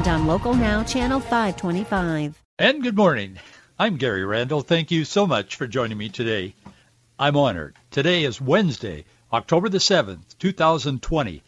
and 0.00 0.08
on 0.08 0.26
Local 0.26 0.54
Now, 0.54 0.82
Channel 0.82 1.20
525. 1.20 2.42
And 2.58 2.82
good 2.82 2.96
morning. 2.96 3.38
I'm 3.78 3.98
Gary 3.98 4.24
Randall. 4.24 4.62
Thank 4.62 4.90
you 4.90 5.04
so 5.04 5.26
much 5.26 5.56
for 5.56 5.66
joining 5.66 5.98
me 5.98 6.08
today. 6.08 6.54
I'm 7.18 7.36
honored. 7.36 7.76
Today 7.90 8.24
is 8.24 8.40
Wednesday, 8.40 9.04
October 9.30 9.68
the 9.68 9.76
7th, 9.76 10.38
2020, 10.38 11.42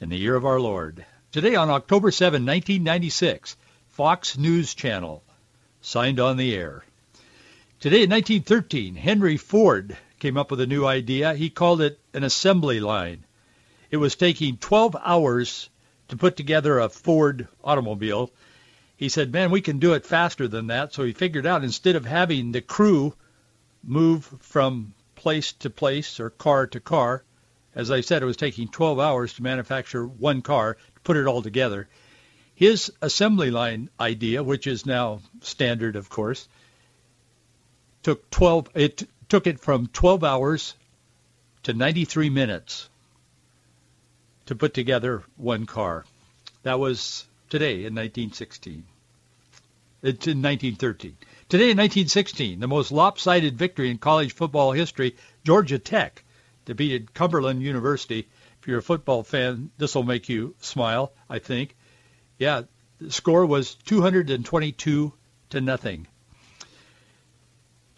in 0.00 0.08
the 0.08 0.16
year 0.16 0.34
of 0.36 0.46
our 0.46 0.58
Lord. 0.58 1.04
Today 1.32 1.54
on 1.54 1.68
October 1.68 2.10
7, 2.10 2.46
1996, 2.46 3.58
Fox 3.88 4.38
News 4.38 4.72
Channel 4.72 5.22
signed 5.82 6.18
on 6.18 6.38
the 6.38 6.56
air. 6.56 6.86
Today 7.78 8.04
in 8.04 8.10
1913, 8.10 8.94
Henry 8.94 9.36
Ford 9.36 9.98
came 10.18 10.38
up 10.38 10.50
with 10.50 10.62
a 10.62 10.66
new 10.66 10.86
idea. 10.86 11.34
He 11.34 11.50
called 11.50 11.82
it 11.82 12.00
an 12.14 12.24
assembly 12.24 12.80
line. 12.80 13.24
It 13.90 13.98
was 13.98 14.14
taking 14.14 14.56
12 14.56 14.96
hours 15.04 15.68
to 16.08 16.16
put 16.16 16.36
together 16.36 16.78
a 16.78 16.88
Ford 16.88 17.48
automobile 17.62 18.30
he 18.98 19.08
said, 19.08 19.32
man, 19.32 19.52
we 19.52 19.60
can 19.60 19.78
do 19.78 19.94
it 19.94 20.04
faster 20.04 20.48
than 20.48 20.66
that. 20.66 20.92
So 20.92 21.04
he 21.04 21.12
figured 21.12 21.46
out 21.46 21.62
instead 21.62 21.94
of 21.94 22.04
having 22.04 22.50
the 22.50 22.60
crew 22.60 23.14
move 23.84 24.24
from 24.40 24.92
place 25.14 25.52
to 25.52 25.70
place 25.70 26.18
or 26.18 26.30
car 26.30 26.66
to 26.66 26.80
car, 26.80 27.22
as 27.76 27.92
I 27.92 28.00
said, 28.00 28.22
it 28.22 28.26
was 28.26 28.36
taking 28.36 28.66
12 28.66 28.98
hours 28.98 29.34
to 29.34 29.44
manufacture 29.44 30.04
one 30.04 30.42
car 30.42 30.74
to 30.74 31.00
put 31.04 31.16
it 31.16 31.28
all 31.28 31.42
together. 31.42 31.88
His 32.56 32.90
assembly 33.00 33.52
line 33.52 33.88
idea, 34.00 34.42
which 34.42 34.66
is 34.66 34.84
now 34.84 35.20
standard, 35.42 35.94
of 35.94 36.10
course, 36.10 36.48
took 38.02 38.28
12. 38.30 38.70
It 38.74 39.08
took 39.28 39.46
it 39.46 39.60
from 39.60 39.86
12 39.86 40.24
hours 40.24 40.74
to 41.62 41.72
93 41.72 42.30
minutes 42.30 42.88
to 44.48 44.56
put 44.56 44.72
together 44.72 45.22
one 45.36 45.66
car. 45.66 46.06
That 46.62 46.80
was 46.80 47.26
today 47.50 47.84
in 47.84 47.94
1916. 47.94 48.82
It's 50.02 50.26
in 50.26 50.40
1913. 50.40 51.18
Today 51.50 51.70
in 51.70 51.76
1916, 51.76 52.58
the 52.58 52.66
most 52.66 52.90
lopsided 52.90 53.58
victory 53.58 53.90
in 53.90 53.98
college 53.98 54.32
football 54.32 54.72
history, 54.72 55.16
Georgia 55.44 55.78
Tech 55.78 56.24
defeated 56.64 57.12
Cumberland 57.12 57.62
University. 57.62 58.26
If 58.60 58.66
you're 58.66 58.78
a 58.78 58.82
football 58.82 59.22
fan, 59.22 59.70
this 59.76 59.94
will 59.94 60.02
make 60.02 60.30
you 60.30 60.54
smile, 60.60 61.12
I 61.28 61.40
think. 61.40 61.76
Yeah, 62.38 62.62
the 63.00 63.12
score 63.12 63.44
was 63.44 63.74
222 63.74 65.12
to 65.50 65.60
nothing. 65.60 66.06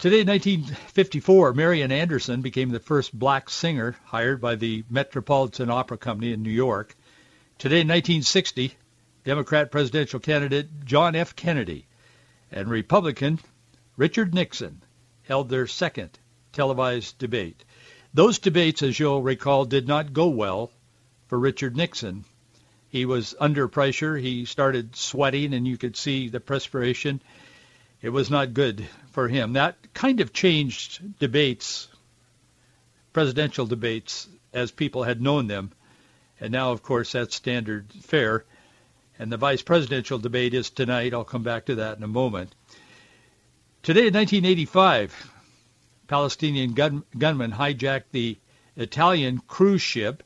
Today, 0.00 0.20
in 0.20 0.28
1954, 0.28 1.52
Marian 1.52 1.92
Anderson 1.92 2.40
became 2.40 2.70
the 2.70 2.80
first 2.80 3.12
black 3.12 3.50
singer 3.50 3.96
hired 4.06 4.40
by 4.40 4.54
the 4.54 4.82
Metropolitan 4.88 5.68
Opera 5.68 5.98
Company 5.98 6.32
in 6.32 6.42
New 6.42 6.48
York. 6.48 6.96
Today, 7.58 7.82
in 7.82 7.88
1960, 7.88 8.72
Democrat 9.24 9.70
presidential 9.70 10.18
candidate 10.18 10.86
John 10.86 11.14
F. 11.14 11.36
Kennedy 11.36 11.86
and 12.50 12.70
Republican 12.70 13.40
Richard 13.98 14.32
Nixon 14.32 14.80
held 15.24 15.50
their 15.50 15.66
second 15.66 16.18
televised 16.54 17.18
debate. 17.18 17.62
Those 18.14 18.38
debates, 18.38 18.82
as 18.82 18.98
you'll 18.98 19.20
recall, 19.20 19.66
did 19.66 19.86
not 19.86 20.14
go 20.14 20.28
well 20.28 20.72
for 21.26 21.38
Richard 21.38 21.76
Nixon. 21.76 22.24
He 22.88 23.04
was 23.04 23.34
under 23.38 23.68
pressure. 23.68 24.16
He 24.16 24.46
started 24.46 24.96
sweating, 24.96 25.52
and 25.52 25.68
you 25.68 25.76
could 25.76 25.94
see 25.94 26.30
the 26.30 26.40
perspiration. 26.40 27.20
It 28.02 28.10
was 28.10 28.30
not 28.30 28.54
good 28.54 28.88
for 29.10 29.28
him. 29.28 29.52
That 29.52 29.76
kind 29.92 30.20
of 30.20 30.32
changed 30.32 31.18
debates, 31.18 31.88
presidential 33.12 33.66
debates, 33.66 34.26
as 34.52 34.70
people 34.70 35.02
had 35.02 35.20
known 35.20 35.46
them. 35.48 35.72
And 36.40 36.50
now, 36.50 36.72
of 36.72 36.82
course, 36.82 37.12
that's 37.12 37.34
standard 37.34 37.92
fare. 38.00 38.44
And 39.18 39.30
the 39.30 39.36
vice 39.36 39.60
presidential 39.60 40.18
debate 40.18 40.54
is 40.54 40.70
tonight. 40.70 41.12
I'll 41.12 41.24
come 41.24 41.42
back 41.42 41.66
to 41.66 41.74
that 41.76 41.98
in 41.98 42.02
a 42.02 42.08
moment. 42.08 42.54
Today 43.82 44.06
in 44.06 44.14
1985, 44.14 45.30
Palestinian 46.08 46.72
gun, 46.72 47.04
gunmen 47.16 47.52
hijacked 47.52 48.12
the 48.12 48.38
Italian 48.76 49.42
cruise 49.46 49.82
ship. 49.82 50.22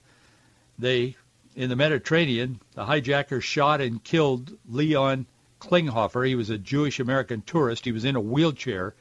They, 0.78 1.16
in 1.56 1.70
the 1.70 1.76
Mediterranean, 1.76 2.60
the 2.74 2.84
hijackers 2.84 3.42
shot 3.42 3.80
and 3.80 4.02
killed 4.02 4.56
Leon 4.68 5.26
Klinghoffer. 5.64 6.26
He 6.26 6.34
was 6.34 6.50
a 6.50 6.58
Jewish 6.58 7.00
American 7.00 7.42
tourist. 7.42 7.84
He 7.84 7.92
was 7.92 8.04
in 8.04 8.16
a 8.16 8.20
wheelchair. 8.20 8.94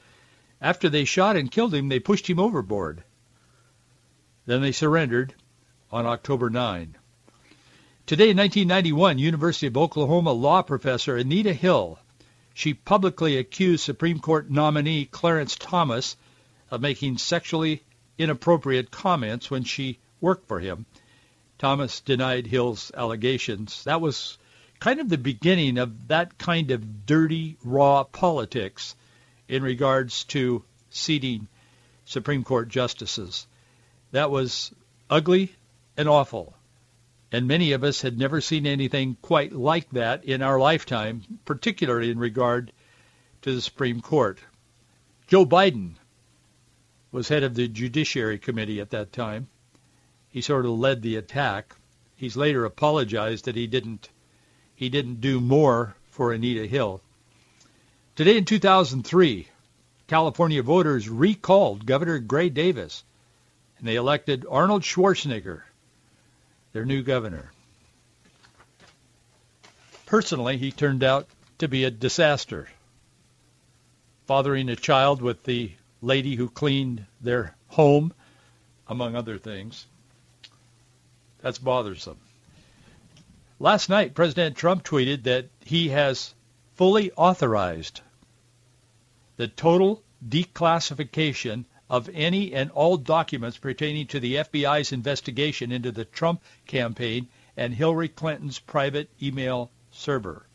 After 0.61 0.89
they 0.89 1.05
shot 1.05 1.35
and 1.35 1.51
killed 1.51 1.73
him, 1.73 1.89
they 1.89 1.99
pushed 1.99 2.29
him 2.29 2.39
overboard. 2.39 3.03
Then 4.45 4.61
they 4.61 4.71
surrendered 4.71 5.35
on 5.91 6.05
October 6.05 6.49
9. 6.49 6.95
Today 8.05 8.31
in 8.31 8.37
1991, 8.37 9.17
University 9.19 9.67
of 9.67 9.77
Oklahoma 9.77 10.31
law 10.31 10.61
professor 10.61 11.15
Anita 11.15 11.53
Hill, 11.53 11.99
she 12.53 12.73
publicly 12.73 13.37
accused 13.37 13.83
Supreme 13.83 14.19
Court 14.19 14.49
nominee 14.49 15.05
Clarence 15.05 15.55
Thomas 15.55 16.17
of 16.69 16.81
making 16.81 17.17
sexually 17.17 17.83
inappropriate 18.17 18.91
comments 18.91 19.49
when 19.49 19.63
she 19.63 19.99
worked 20.19 20.47
for 20.47 20.59
him. 20.59 20.85
Thomas 21.57 22.01
denied 22.01 22.47
Hill's 22.47 22.91
allegations. 22.95 23.83
That 23.85 24.01
was 24.01 24.37
kind 24.83 24.99
of 24.99 25.07
the 25.07 25.17
beginning 25.17 25.77
of 25.77 26.09
that 26.09 26.37
kind 26.37 26.69
of 26.69 27.05
dirty, 27.05 27.55
raw 27.63 28.03
politics 28.03 28.97
in 29.47 29.63
regards 29.63 30.25
to 30.25 30.61
seating 30.89 31.47
Supreme 32.03 32.43
Court 32.43 32.67
justices. 32.67 33.47
That 34.11 34.29
was 34.29 34.73
ugly 35.09 35.55
and 35.95 36.09
awful. 36.09 36.53
And 37.31 37.47
many 37.47 37.71
of 37.71 37.85
us 37.85 38.01
had 38.01 38.19
never 38.19 38.41
seen 38.41 38.67
anything 38.67 39.15
quite 39.21 39.53
like 39.53 39.89
that 39.91 40.25
in 40.25 40.41
our 40.41 40.59
lifetime, 40.59 41.23
particularly 41.45 42.11
in 42.11 42.19
regard 42.19 42.73
to 43.43 43.55
the 43.55 43.61
Supreme 43.61 44.01
Court. 44.01 44.37
Joe 45.27 45.45
Biden 45.45 45.93
was 47.09 47.29
head 47.29 47.43
of 47.43 47.55
the 47.55 47.69
Judiciary 47.69 48.37
Committee 48.37 48.81
at 48.81 48.89
that 48.89 49.13
time. 49.13 49.47
He 50.27 50.41
sort 50.41 50.65
of 50.65 50.71
led 50.71 51.01
the 51.01 51.15
attack. 51.15 51.73
He's 52.17 52.35
later 52.35 52.65
apologized 52.65 53.45
that 53.45 53.55
he 53.55 53.65
didn't 53.65 54.09
he 54.75 54.89
didn't 54.89 55.21
do 55.21 55.39
more 55.39 55.95
for 56.11 56.31
Anita 56.31 56.65
Hill. 56.65 57.01
Today 58.15 58.37
in 58.37 58.45
2003, 58.45 59.47
California 60.07 60.61
voters 60.61 61.09
recalled 61.09 61.85
Governor 61.85 62.19
Gray 62.19 62.49
Davis, 62.49 63.03
and 63.77 63.87
they 63.87 63.95
elected 63.95 64.45
Arnold 64.49 64.83
Schwarzenegger 64.83 65.63
their 66.73 66.85
new 66.85 67.03
governor. 67.03 67.51
Personally, 70.07 70.57
he 70.57 70.71
turned 70.71 71.03
out 71.03 71.27
to 71.59 71.67
be 71.67 71.85
a 71.85 71.91
disaster, 71.91 72.67
fathering 74.25 74.69
a 74.69 74.75
child 74.75 75.21
with 75.21 75.43
the 75.43 75.71
lady 76.01 76.35
who 76.35 76.49
cleaned 76.49 77.05
their 77.21 77.55
home, 77.67 78.11
among 78.87 79.15
other 79.15 79.37
things. 79.37 79.85
That's 81.41 81.59
bothersome. 81.59 82.17
Last 83.63 83.87
night, 83.87 84.13
President 84.13 84.57
Trump 84.57 84.83
tweeted 84.83 85.23
that 85.23 85.47
he 85.63 85.87
has 85.87 86.35
fully 86.75 87.13
authorized 87.13 88.01
the 89.37 89.47
total 89.47 90.03
declassification 90.27 91.63
of 91.89 92.09
any 92.13 92.53
and 92.53 92.69
all 92.71 92.97
documents 92.97 93.57
pertaining 93.57 94.07
to 94.07 94.19
the 94.19 94.35
FBI's 94.35 94.91
investigation 94.91 95.71
into 95.71 95.93
the 95.93 96.03
Trump 96.03 96.43
campaign 96.67 97.29
and 97.55 97.73
Hillary 97.73 98.09
Clinton's 98.09 98.59
private 98.59 99.09
email 99.21 99.71
server. 99.91 100.45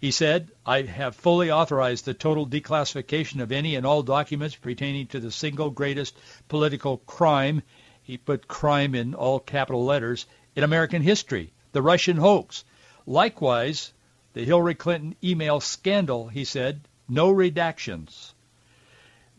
He 0.00 0.10
said, 0.10 0.50
I 0.66 0.82
have 0.82 1.14
fully 1.14 1.52
authorized 1.52 2.04
the 2.04 2.14
total 2.14 2.48
declassification 2.48 3.40
of 3.40 3.52
any 3.52 3.76
and 3.76 3.86
all 3.86 4.02
documents 4.02 4.56
pertaining 4.56 5.06
to 5.06 5.20
the 5.20 5.30
single 5.30 5.70
greatest 5.70 6.18
political 6.48 6.96
crime, 6.96 7.62
he 8.02 8.18
put 8.18 8.48
crime 8.48 8.96
in 8.96 9.14
all 9.14 9.38
capital 9.38 9.84
letters, 9.84 10.26
in 10.56 10.64
American 10.64 11.02
history, 11.02 11.52
the 11.72 11.82
Russian 11.82 12.16
hoax. 12.16 12.64
Likewise, 13.06 13.92
the 14.32 14.44
Hillary 14.44 14.74
Clinton 14.74 15.16
email 15.22 15.60
scandal, 15.60 16.28
he 16.28 16.44
said, 16.44 16.80
no 17.08 17.32
redactions. 17.32 18.32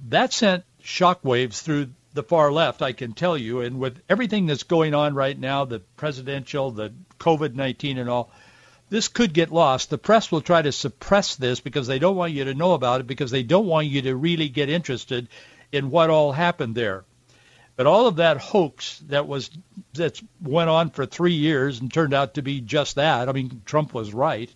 That 0.10 0.34
sent 0.34 0.64
shockwaves 0.84 1.62
through 1.62 1.90
the 2.14 2.24
far 2.24 2.52
left, 2.52 2.82
I 2.82 2.92
can 2.92 3.14
tell 3.14 3.38
you. 3.38 3.62
And 3.62 3.80
with 3.80 4.02
everything 4.10 4.46
that's 4.46 4.64
going 4.64 4.94
on 4.94 5.14
right 5.14 5.38
now, 5.38 5.66
the 5.66 5.80
presidential, 5.80 6.72
the 6.72 6.94
COVID-19 7.20 8.00
and 8.00 8.10
all, 8.10 8.32
this 8.90 9.08
could 9.08 9.34
get 9.34 9.52
lost. 9.54 9.90
The 9.90 9.98
press 9.98 10.32
will 10.32 10.42
try 10.42 10.62
to 10.62 10.72
suppress 10.72 11.36
this 11.36 11.62
because 11.62 11.88
they 11.88 12.00
don't 12.00 12.18
want 12.18 12.34
you 12.34 12.46
to 12.46 12.54
know 12.54 12.74
about 12.74 13.00
it 13.00 13.08
because 13.08 13.32
they 13.32 13.44
don't 13.44 13.68
want 13.68 13.88
you 13.88 14.02
to 14.04 14.16
really 14.16 14.50
get 14.50 14.70
interested 14.70 15.30
in 15.72 15.90
what 15.90 16.10
all 16.10 16.34
happened 16.34 16.76
there. 16.76 17.06
But 17.82 17.88
all 17.88 18.06
of 18.06 18.18
that 18.18 18.38
hoax 18.38 19.00
that 19.08 19.28
was 19.28 19.50
that 19.94 20.22
went 20.40 20.70
on 20.70 20.92
for 20.92 21.08
three 21.08 21.34
years 21.34 21.80
and 21.80 21.92
turned 21.92 22.14
out 22.14 22.36
to 22.36 22.44
be 22.44 22.62
just 22.62 22.98
that. 22.98 23.28
I 23.28 23.32
mean, 23.32 23.64
Trump 23.66 23.92
was 23.92 24.14
right. 24.14 24.54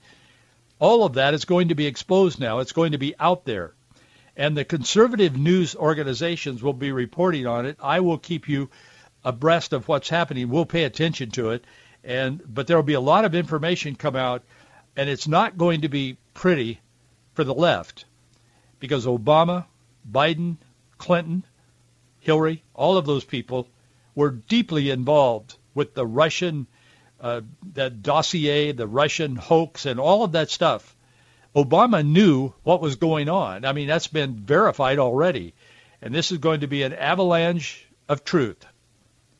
All 0.77 1.03
of 1.03 1.13
that 1.13 1.33
is 1.33 1.45
going 1.45 1.69
to 1.69 1.73
be 1.73 1.87
exposed 1.87 2.39
now. 2.39 2.59
It's 2.59 2.71
going 2.71 2.91
to 2.91 2.99
be 2.99 3.15
out 3.19 3.43
there. 3.43 3.73
And 4.37 4.55
the 4.55 4.63
conservative 4.63 5.35
news 5.35 5.75
organizations 5.75 6.61
will 6.61 6.73
be 6.73 6.91
reporting 6.91 7.47
on 7.47 7.65
it. 7.65 7.77
I 7.81 8.01
will 8.01 8.19
keep 8.19 8.47
you 8.47 8.69
abreast 9.23 9.73
of 9.73 9.87
what's 9.87 10.09
happening. 10.09 10.49
We'll 10.49 10.67
pay 10.67 10.83
attention 10.83 11.31
to 11.31 11.49
it. 11.49 11.65
And 12.03 12.43
but 12.45 12.67
there 12.67 12.77
will 12.77 12.83
be 12.83 12.93
a 12.93 12.99
lot 12.99 13.25
of 13.25 13.33
information 13.33 13.95
come 13.95 14.15
out, 14.15 14.43
and 14.95 15.09
it's 15.09 15.27
not 15.27 15.57
going 15.57 15.81
to 15.81 15.89
be 15.89 16.17
pretty 16.35 16.79
for 17.33 17.43
the 17.43 17.55
left 17.55 18.05
because 18.79 19.07
Obama, 19.07 19.65
Biden, 20.07 20.57
Clinton, 20.99 21.43
Hillary, 22.25 22.63
all 22.73 22.97
of 22.97 23.05
those 23.05 23.23
people 23.23 23.67
were 24.15 24.31
deeply 24.31 24.89
involved 24.89 25.55
with 25.73 25.93
the 25.93 26.05
Russian 26.05 26.67
uh, 27.21 27.41
that 27.73 28.01
dossier, 28.03 28.71
the 28.71 28.87
Russian 28.87 29.35
hoax, 29.35 29.85
and 29.85 29.99
all 29.99 30.23
of 30.23 30.33
that 30.33 30.49
stuff. 30.49 30.95
Obama 31.55 32.05
knew 32.05 32.53
what 32.63 32.81
was 32.81 32.97
going 32.97 33.29
on. 33.29 33.63
I 33.63 33.71
mean, 33.71 33.87
that's 33.87 34.07
been 34.07 34.35
verified 34.35 34.99
already. 34.99 35.53
And 36.01 36.13
this 36.13 36.31
is 36.31 36.39
going 36.39 36.59
to 36.59 36.67
be 36.67 36.83
an 36.83 36.93
avalanche 36.93 37.87
of 38.09 38.25
truth. 38.25 38.65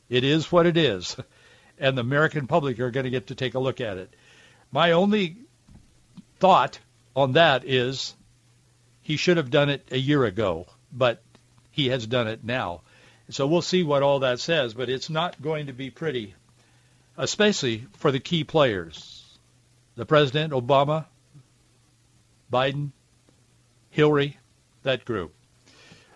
It 0.08 0.24
is 0.24 0.50
what 0.50 0.66
it 0.66 0.76
is. 0.76 1.16
and 1.78 1.96
the 1.96 2.02
American 2.02 2.46
public 2.46 2.80
are 2.80 2.90
going 2.90 3.04
to 3.04 3.10
get 3.10 3.28
to 3.28 3.34
take 3.34 3.54
a 3.54 3.60
look 3.60 3.80
at 3.80 3.98
it. 3.98 4.14
My 4.72 4.92
only 4.92 5.36
thought 6.38 6.78
on 7.14 7.32
that 7.32 7.64
is 7.64 8.14
he 9.02 9.16
should 9.16 9.36
have 9.36 9.50
done 9.50 9.68
it 9.68 9.86
a 9.90 9.98
year 9.98 10.24
ago, 10.24 10.66
but 10.92 11.22
he 11.76 11.90
has 11.90 12.06
done 12.06 12.26
it 12.26 12.42
now. 12.42 12.80
So 13.28 13.46
we'll 13.46 13.60
see 13.60 13.82
what 13.82 14.02
all 14.02 14.20
that 14.20 14.40
says, 14.40 14.72
but 14.72 14.88
it's 14.88 15.10
not 15.10 15.42
going 15.42 15.66
to 15.66 15.74
be 15.74 15.90
pretty, 15.90 16.34
especially 17.18 17.84
for 17.98 18.10
the 18.10 18.18
key 18.18 18.44
players. 18.44 19.22
The 19.94 20.06
President, 20.06 20.54
Obama, 20.54 21.04
Biden, 22.50 22.92
Hillary, 23.90 24.38
that 24.84 25.04
group. 25.04 25.34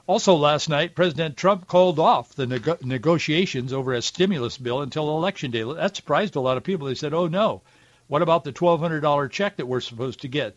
Also 0.07 0.35
last 0.35 0.71
night, 0.71 0.95
President 0.95 1.37
Trump 1.37 1.67
called 1.67 1.99
off 1.99 2.35
the 2.35 2.47
neg- 2.47 2.83
negotiations 2.83 3.75
over 3.75 3.93
a 3.93 4.01
stimulus 4.01 4.57
bill 4.57 4.81
until 4.81 5.15
Election 5.19 5.51
Day. 5.51 5.63
That 5.63 5.95
surprised 5.95 6.37
a 6.37 6.41
lot 6.41 6.57
of 6.57 6.65
people. 6.65 6.87
They 6.87 6.95
said, 6.95 7.13
oh, 7.13 7.27
no. 7.27 7.61
What 8.09 8.23
about 8.23 8.45
the 8.45 8.53
$1,200 8.55 9.31
check 9.31 9.57
that 9.57 9.67
we're 9.67 9.81
supposed 9.81 10.23
to 10.23 10.29
get? 10.29 10.57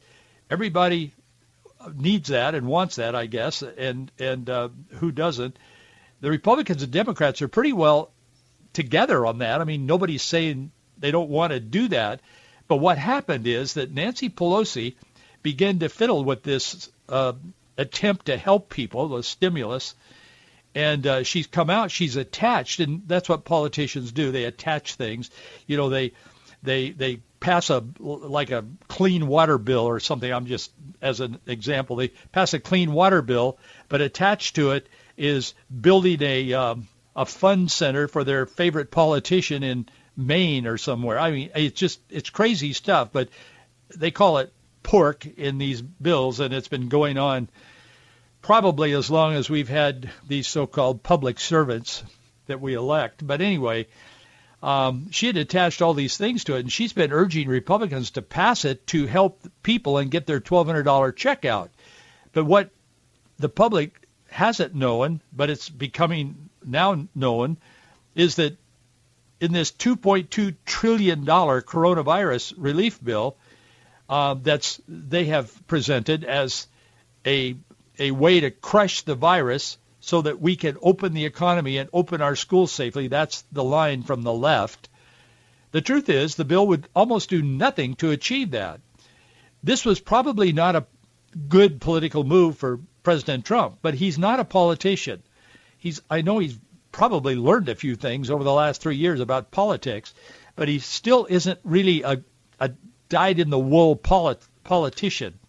Everybody 0.50 1.14
needs 1.96 2.30
that 2.30 2.56
and 2.56 2.68
wants 2.68 2.98
that, 2.98 3.16
I 3.16 3.26
guess, 3.26 3.62
and, 3.62 4.12
and 4.20 4.50
uh, 4.50 4.70
who 4.96 5.12
doesn't? 5.12 5.58
The 6.22 6.30
Republicans 6.30 6.84
and 6.84 6.92
Democrats 6.92 7.42
are 7.42 7.48
pretty 7.48 7.74
well 7.74 8.12
together 8.74 9.26
on 9.26 9.40
that. 9.40 9.62
I 9.62 9.64
mean, 9.64 9.86
nobody's 9.86 10.24
saying 10.24 10.72
they 10.98 11.12
don't 11.12 11.30
want 11.30 11.52
to 11.52 11.60
do 11.60 11.88
that. 11.90 12.22
But 12.68 12.78
what 12.78 12.98
happened 12.98 13.46
is 13.46 13.74
that 13.74 13.92
Nancy 13.92 14.30
Pelosi 14.30 14.96
began 15.42 15.80
to 15.80 15.90
fiddle 15.90 16.24
with 16.24 16.44
this 16.44 16.90
uh, 17.10 17.34
attempt 17.78 18.28
to 18.28 18.38
help 18.38 18.70
people, 18.70 19.10
the 19.10 19.24
stimulus, 19.24 19.96
and 20.74 21.06
uh, 21.06 21.24
she's 21.24 21.48
come 21.48 21.70
out. 21.70 21.92
She's 21.92 22.16
attached, 22.16 22.80
and 22.80 23.04
that's 23.06 23.30
what 23.30 23.46
politicians 23.46 24.12
do. 24.12 24.32
They 24.32 24.46
attach 24.46 24.96
things. 24.96 25.30
You 25.68 25.78
know, 25.78 25.90
they 25.90 26.14
they 26.64 26.92
they 26.92 27.22
pass 27.44 27.70
a 27.70 27.84
like 28.00 28.52
a 28.52 28.64
clean 28.88 29.28
water 29.28 29.58
bill 29.58 29.82
or 29.86 30.00
something. 30.00 30.32
I'm 30.32 30.46
just 30.46 30.72
as 31.02 31.20
an 31.20 31.40
example. 31.46 31.98
They 31.98 32.08
pass 32.32 32.54
a 32.54 32.60
clean 32.60 32.94
water 32.94 33.22
bill, 33.22 33.58
but 33.90 34.00
attached 34.00 34.56
to 34.56 34.72
it 34.72 34.88
is 35.18 35.54
building 35.70 36.24
a 36.24 36.54
um, 36.54 36.88
a 37.16 37.26
fund 37.26 37.70
center 37.70 38.08
for 38.08 38.24
their 38.24 38.46
favorite 38.46 38.92
politician 38.92 39.62
in 39.62 39.88
Maine 40.16 40.66
or 40.66 40.78
somewhere. 40.78 41.20
I 41.20 41.32
mean, 41.32 41.50
it's 41.54 41.78
just 41.78 42.00
it's 42.10 42.30
crazy 42.30 42.72
stuff, 42.72 43.10
but 43.12 43.28
they 43.94 44.10
call 44.10 44.38
it 44.38 44.54
pork 44.82 45.26
in 45.26 45.58
these 45.58 45.82
bills, 45.82 46.40
and 46.40 46.54
it's 46.54 46.70
been 46.70 46.88
going 46.88 47.18
on 47.18 47.50
probably 48.42 48.94
as 48.94 49.12
long 49.12 49.34
as 49.34 49.50
we've 49.50 49.70
had 49.70 50.10
these 50.28 50.48
so-called 50.48 51.04
public 51.04 51.40
servants 51.40 52.04
that 52.48 52.62
we 52.62 52.74
elect. 52.74 53.26
But 53.26 53.42
anyway, 53.42 53.88
um, 54.64 55.12
she 55.12 55.28
had 55.28 55.36
attached 55.36 55.82
all 55.82 55.94
these 55.94 56.16
things 56.16 56.46
to 56.46 56.56
it, 56.56 56.62
and 56.62 56.72
she's 56.72 56.94
been 56.94 57.12
urging 57.12 57.50
Republicans 57.50 58.12
to 58.12 58.22
pass 58.22 58.64
it 58.64 58.88
to 58.88 59.06
help 59.06 59.46
people 59.62 59.98
and 59.98 60.10
get 60.10 60.26
their 60.26 60.40
$1,200 60.40 61.16
check 61.18 61.44
out. 61.44 61.70
But 62.32 62.46
what 62.46 62.70
the 63.38 63.50
public 63.50 64.08
hasn't 64.30 64.74
known, 64.74 65.20
but 65.34 65.50
it's 65.50 65.68
becoming 65.68 66.50
now 66.66 67.08
known, 67.14 67.58
is 68.16 68.36
that 68.36 68.58
in 69.42 69.52
this 69.52 69.70
$2.2 69.70 70.56
trillion 70.66 71.26
coronavirus 71.26 72.54
relief 72.56 73.04
bill, 73.04 73.36
uh, 74.08 74.36
that's 74.36 74.80
they 74.88 75.26
have 75.26 75.68
presented 75.68 76.24
as 76.24 76.68
a 77.26 77.56
a 78.00 78.12
way 78.12 78.40
to 78.40 78.52
crush 78.52 79.02
the 79.02 79.16
virus 79.16 79.78
so 80.06 80.22
that 80.22 80.42
we 80.42 80.58
can 80.58 80.78
open 80.82 81.14
the 81.14 81.24
economy 81.24 81.78
and 81.78 81.90
open 81.94 82.22
our 82.22 82.36
schools 82.36 82.74
safely. 82.74 83.08
That's 83.08 83.46
the 83.54 83.64
line 83.64 84.04
from 84.04 84.22
the 84.22 84.34
left. 84.34 84.90
The 85.72 85.80
truth 85.80 86.10
is 86.10 86.36
the 86.36 86.44
bill 86.44 86.68
would 86.68 86.90
almost 86.94 87.30
do 87.30 87.42
nothing 87.42 87.96
to 87.96 88.12
achieve 88.12 88.52
that. 88.52 88.82
This 89.64 89.86
was 89.86 90.02
probably 90.02 90.52
not 90.52 90.76
a 90.76 90.86
good 91.48 91.80
political 91.80 92.26
move 92.26 92.58
for 92.58 92.82
President 93.02 93.46
Trump, 93.46 93.78
but 93.82 93.94
he's 93.94 94.18
not 94.18 94.42
a 94.42 94.46
politician. 94.46 95.24
He's 95.78 96.02
I 96.10 96.22
know 96.22 96.40
he's 96.40 96.60
probably 96.92 97.36
learned 97.38 97.70
a 97.70 97.76
few 97.76 97.96
things 97.96 98.30
over 98.30 98.44
the 98.44 98.52
last 98.52 98.82
3 98.82 98.98
years 98.98 99.22
about 99.22 99.52
politics, 99.52 100.14
but 100.58 100.68
he 100.68 100.80
still 100.80 101.26
isn't 101.30 101.62
really 101.64 102.04
a 102.04 102.22
a 102.60 102.72
dyed 103.08 103.40
in 103.40 103.50
the 103.50 103.58
wool 103.58 103.96
polit- 103.96 104.46
politician. 104.66 105.40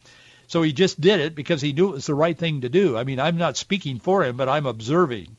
So 0.54 0.62
he 0.62 0.72
just 0.72 1.00
did 1.00 1.18
it 1.18 1.34
because 1.34 1.60
he 1.62 1.72
knew 1.72 1.88
it 1.88 1.94
was 1.94 2.06
the 2.06 2.14
right 2.14 2.38
thing 2.38 2.60
to 2.60 2.68
do. 2.68 2.96
I 2.96 3.02
mean, 3.02 3.18
I'm 3.18 3.36
not 3.36 3.56
speaking 3.56 3.98
for 3.98 4.22
him, 4.22 4.36
but 4.36 4.48
I'm 4.48 4.66
observing. 4.66 5.36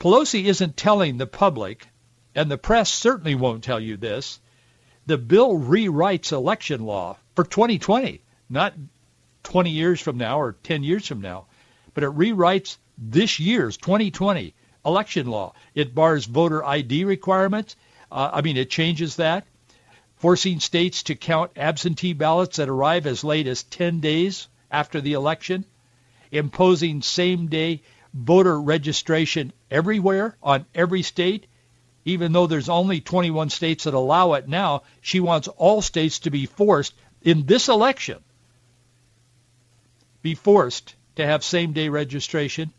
Pelosi 0.00 0.44
isn't 0.44 0.74
telling 0.74 1.18
the 1.18 1.26
public, 1.26 1.86
and 2.34 2.50
the 2.50 2.56
press 2.56 2.90
certainly 2.90 3.34
won't 3.34 3.62
tell 3.62 3.78
you 3.78 3.98
this, 3.98 4.40
the 5.04 5.18
bill 5.18 5.58
rewrites 5.58 6.32
election 6.32 6.86
law 6.86 7.18
for 7.34 7.44
2020, 7.44 8.22
not 8.48 8.72
20 9.42 9.68
years 9.68 10.00
from 10.00 10.16
now 10.16 10.40
or 10.40 10.56
10 10.62 10.82
years 10.82 11.06
from 11.06 11.20
now, 11.20 11.44
but 11.92 12.04
it 12.04 12.16
rewrites 12.16 12.78
this 12.96 13.38
year's 13.38 13.76
2020 13.76 14.54
election 14.86 15.26
law. 15.26 15.52
It 15.74 15.94
bars 15.94 16.24
voter 16.24 16.64
ID 16.64 17.04
requirements. 17.04 17.76
Uh, 18.10 18.30
I 18.32 18.40
mean, 18.40 18.56
it 18.56 18.70
changes 18.70 19.16
that 19.16 19.46
forcing 20.18 20.60
states 20.60 21.04
to 21.04 21.14
count 21.14 21.52
absentee 21.56 22.12
ballots 22.12 22.56
that 22.56 22.68
arrive 22.68 23.06
as 23.06 23.24
late 23.24 23.46
as 23.46 23.62
10 23.64 24.00
days 24.00 24.48
after 24.70 25.00
the 25.00 25.12
election, 25.12 25.64
imposing 26.30 27.02
same-day 27.02 27.80
voter 28.12 28.60
registration 28.60 29.52
everywhere 29.70 30.36
on 30.42 30.66
every 30.74 31.02
state, 31.02 31.46
even 32.04 32.32
though 32.32 32.46
there's 32.46 32.68
only 32.68 33.00
21 33.00 33.50
states 33.50 33.84
that 33.84 33.94
allow 33.94 34.32
it 34.32 34.48
now, 34.48 34.82
she 35.00 35.20
wants 35.20 35.48
all 35.48 35.82
states 35.82 36.18
to 36.20 36.30
be 36.30 36.46
forced 36.46 36.94
in 37.22 37.46
this 37.46 37.68
election, 37.68 38.18
be 40.22 40.34
forced 40.34 40.94
to 41.16 41.24
have 41.24 41.44
same-day 41.44 41.88
registration. 41.88 42.72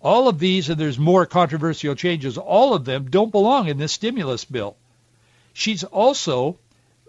All 0.00 0.28
of 0.28 0.38
these, 0.38 0.70
and 0.70 0.78
there's 0.78 0.98
more 0.98 1.26
controversial 1.26 1.94
changes, 1.94 2.38
all 2.38 2.74
of 2.74 2.84
them 2.84 3.10
don't 3.10 3.32
belong 3.32 3.68
in 3.68 3.78
this 3.78 3.92
stimulus 3.92 4.44
bill. 4.44 4.76
She's 5.58 5.82
also 5.82 6.60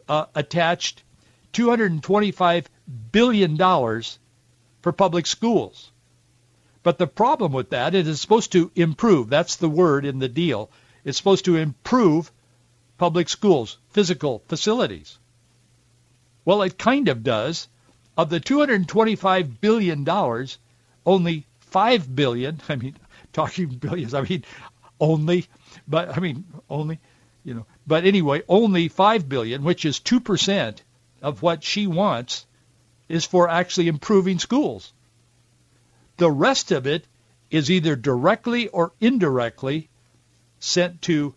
uh, 0.07 0.25
attached 0.33 1.03
$225 1.53 2.65
billion 3.11 3.57
for 4.81 4.91
public 4.91 5.27
schools. 5.27 5.91
But 6.81 6.97
the 6.97 7.05
problem 7.05 7.51
with 7.51 7.69
that, 7.69 7.93
it 7.93 8.07
is 8.07 8.19
supposed 8.19 8.53
to 8.53 8.71
improve. 8.73 9.29
That's 9.29 9.57
the 9.57 9.69
word 9.69 10.03
in 10.03 10.17
the 10.17 10.27
deal. 10.27 10.71
It's 11.05 11.15
supposed 11.15 11.45
to 11.45 11.57
improve 11.57 12.31
public 12.97 13.29
schools, 13.29 13.77
physical 13.91 14.41
facilities. 14.47 15.19
Well, 16.43 16.63
it 16.63 16.79
kind 16.79 17.07
of 17.07 17.21
does. 17.21 17.67
Of 18.17 18.31
the 18.31 18.39
$225 18.39 19.61
billion, 19.61 20.09
only 21.05 21.45
5 21.59 22.15
billion, 22.15 22.61
I 22.69 22.77
mean, 22.77 22.95
talking 23.31 23.67
billions, 23.67 24.15
I 24.15 24.21
mean, 24.21 24.43
only, 24.99 25.45
but 25.87 26.17
I 26.17 26.19
mean, 26.19 26.45
only 26.67 26.99
you 27.43 27.53
know. 27.53 27.65
But 27.87 28.05
anyway, 28.05 28.43
only 28.47 28.87
five 28.87 29.27
billion, 29.27 29.63
which 29.63 29.85
is 29.85 29.99
two 29.99 30.19
percent 30.19 30.83
of 31.21 31.41
what 31.41 31.63
she 31.63 31.87
wants, 31.87 32.45
is 33.07 33.25
for 33.25 33.49
actually 33.49 33.87
improving 33.87 34.39
schools. 34.39 34.93
The 36.17 36.31
rest 36.31 36.71
of 36.71 36.85
it 36.85 37.05
is 37.49 37.71
either 37.71 37.95
directly 37.95 38.67
or 38.67 38.93
indirectly 38.99 39.89
sent 40.59 41.01
to, 41.03 41.33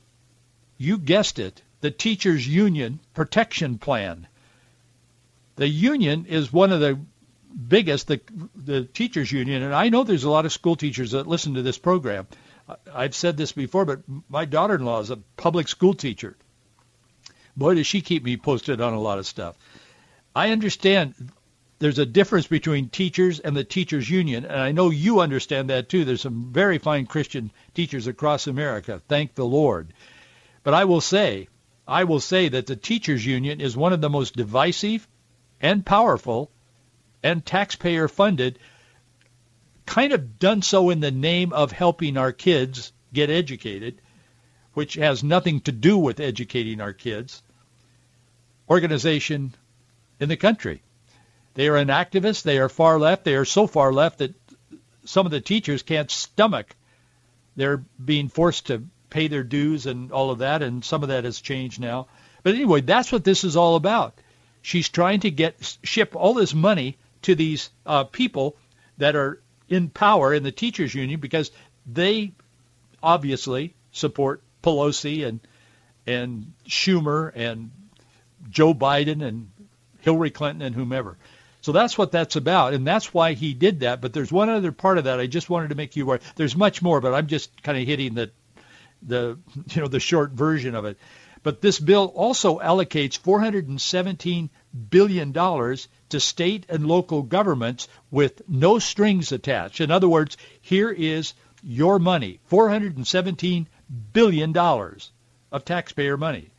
you 0.76 0.98
guessed 0.98 1.38
it, 1.38 1.62
the 1.80 1.90
teachers 1.90 2.46
union 2.46 3.00
protection 3.14 3.78
plan. 3.78 4.26
The 5.56 5.68
union 5.68 6.26
is 6.26 6.52
one 6.52 6.72
of 6.72 6.80
the 6.80 6.98
biggest, 7.68 8.08
the, 8.08 8.20
the 8.54 8.84
teachers 8.84 9.30
union, 9.30 9.62
and 9.62 9.74
I 9.74 9.88
know 9.88 10.04
there's 10.04 10.24
a 10.24 10.30
lot 10.30 10.46
of 10.46 10.52
school 10.52 10.76
teachers 10.76 11.12
that 11.12 11.26
listen 11.26 11.54
to 11.54 11.62
this 11.62 11.78
program. 11.78 12.26
I've 12.92 13.14
said 13.14 13.36
this 13.36 13.52
before, 13.52 13.84
but 13.84 14.00
my 14.28 14.44
daughter-in-law 14.44 15.00
is 15.00 15.10
a 15.10 15.18
public 15.36 15.68
school 15.68 15.94
teacher. 15.94 16.36
Boy, 17.56 17.74
does 17.74 17.86
she 17.86 18.00
keep 18.00 18.24
me 18.24 18.36
posted 18.36 18.80
on 18.80 18.94
a 18.94 19.00
lot 19.00 19.18
of 19.18 19.26
stuff. 19.26 19.56
I 20.34 20.50
understand 20.50 21.14
there's 21.78 21.98
a 21.98 22.06
difference 22.06 22.46
between 22.46 22.88
teachers 22.88 23.40
and 23.40 23.56
the 23.56 23.64
teachers 23.64 24.08
union, 24.08 24.44
and 24.44 24.60
I 24.60 24.72
know 24.72 24.90
you 24.90 25.20
understand 25.20 25.68
that 25.70 25.88
too. 25.88 26.04
There's 26.04 26.20
some 26.20 26.52
very 26.52 26.78
fine 26.78 27.06
Christian 27.06 27.50
teachers 27.74 28.06
across 28.06 28.46
America. 28.46 29.02
Thank 29.08 29.34
the 29.34 29.44
Lord. 29.44 29.92
But 30.62 30.74
I 30.74 30.84
will 30.84 31.00
say, 31.00 31.48
I 31.86 32.04
will 32.04 32.20
say 32.20 32.48
that 32.48 32.66
the 32.66 32.76
teachers 32.76 33.26
union 33.26 33.60
is 33.60 33.76
one 33.76 33.92
of 33.92 34.00
the 34.00 34.08
most 34.08 34.36
divisive 34.36 35.08
and 35.60 35.84
powerful 35.84 36.50
and 37.22 37.44
taxpayer 37.44 38.08
funded 38.08 38.58
kind 39.92 40.14
of 40.14 40.38
done 40.38 40.62
so 40.62 40.88
in 40.88 41.00
the 41.00 41.10
name 41.10 41.52
of 41.52 41.70
helping 41.70 42.16
our 42.16 42.32
kids 42.32 42.92
get 43.12 43.28
educated, 43.28 44.00
which 44.72 44.94
has 44.94 45.22
nothing 45.22 45.60
to 45.60 45.70
do 45.70 45.98
with 45.98 46.18
educating 46.18 46.80
our 46.80 46.94
kids, 46.94 47.42
organization 48.70 49.54
in 50.18 50.30
the 50.30 50.36
country. 50.36 50.80
They 51.52 51.68
are 51.68 51.76
an 51.76 51.88
activist. 51.88 52.42
They 52.42 52.56
are 52.56 52.70
far 52.70 52.98
left. 52.98 53.24
They 53.24 53.34
are 53.34 53.44
so 53.44 53.66
far 53.66 53.92
left 53.92 54.20
that 54.20 54.34
some 55.04 55.26
of 55.26 55.32
the 55.32 55.42
teachers 55.42 55.82
can't 55.82 56.10
stomach 56.10 56.74
they're 57.54 57.84
being 58.02 58.30
forced 58.30 58.68
to 58.68 58.86
pay 59.10 59.28
their 59.28 59.44
dues 59.44 59.84
and 59.84 60.10
all 60.10 60.30
of 60.30 60.38
that, 60.38 60.62
and 60.62 60.82
some 60.82 61.02
of 61.02 61.10
that 61.10 61.24
has 61.24 61.38
changed 61.38 61.78
now. 61.78 62.06
But 62.42 62.54
anyway, 62.54 62.80
that's 62.80 63.12
what 63.12 63.24
this 63.24 63.44
is 63.44 63.56
all 63.56 63.76
about. 63.76 64.14
She's 64.62 64.88
trying 64.88 65.20
to 65.20 65.30
get 65.30 65.76
ship 65.82 66.16
all 66.16 66.32
this 66.32 66.54
money 66.54 66.96
to 67.22 67.34
these 67.34 67.68
uh, 67.84 68.04
people 68.04 68.56
that 68.96 69.16
are 69.16 69.42
in 69.72 69.88
power 69.88 70.34
in 70.34 70.42
the 70.42 70.52
teachers 70.52 70.94
union 70.94 71.18
because 71.18 71.50
they 71.86 72.32
obviously 73.02 73.74
support 73.90 74.42
Pelosi 74.62 75.26
and 75.26 75.40
and 76.06 76.52
Schumer 76.68 77.32
and 77.34 77.70
Joe 78.50 78.74
Biden 78.74 79.22
and 79.26 79.50
Hillary 80.00 80.30
Clinton 80.30 80.62
and 80.62 80.74
whomever. 80.74 81.16
So 81.62 81.72
that's 81.72 81.96
what 81.96 82.12
that's 82.12 82.36
about, 82.36 82.74
and 82.74 82.86
that's 82.86 83.14
why 83.14 83.32
he 83.32 83.54
did 83.54 83.80
that. 83.80 84.00
But 84.00 84.12
there's 84.12 84.32
one 84.32 84.50
other 84.50 84.72
part 84.72 84.98
of 84.98 85.04
that 85.04 85.20
I 85.20 85.26
just 85.26 85.48
wanted 85.48 85.68
to 85.68 85.74
make 85.74 85.96
you 85.96 86.04
aware. 86.04 86.20
There's 86.36 86.56
much 86.56 86.82
more, 86.82 87.00
but 87.00 87.14
I'm 87.14 87.28
just 87.28 87.62
kind 87.62 87.78
of 87.78 87.86
hitting 87.86 88.14
the 88.14 88.30
the 89.00 89.38
you 89.70 89.80
know 89.80 89.88
the 89.88 90.00
short 90.00 90.32
version 90.32 90.74
of 90.74 90.84
it. 90.84 90.98
But 91.42 91.62
this 91.62 91.80
bill 91.80 92.12
also 92.14 92.58
allocates 92.58 93.18
417 93.18 94.50
billion 94.90 95.32
dollars 95.32 95.88
to 96.12 96.20
state 96.20 96.66
and 96.68 96.86
local 96.86 97.22
governments 97.22 97.88
with 98.10 98.42
no 98.48 98.78
strings 98.78 99.32
attached. 99.32 99.80
In 99.80 99.90
other 99.90 100.08
words, 100.08 100.36
here 100.60 100.90
is 100.90 101.34
your 101.62 101.98
money, 101.98 102.38
$417 102.50 103.66
billion 104.12 104.56
of 104.56 105.64
taxpayer 105.64 106.16
money. 106.16 106.50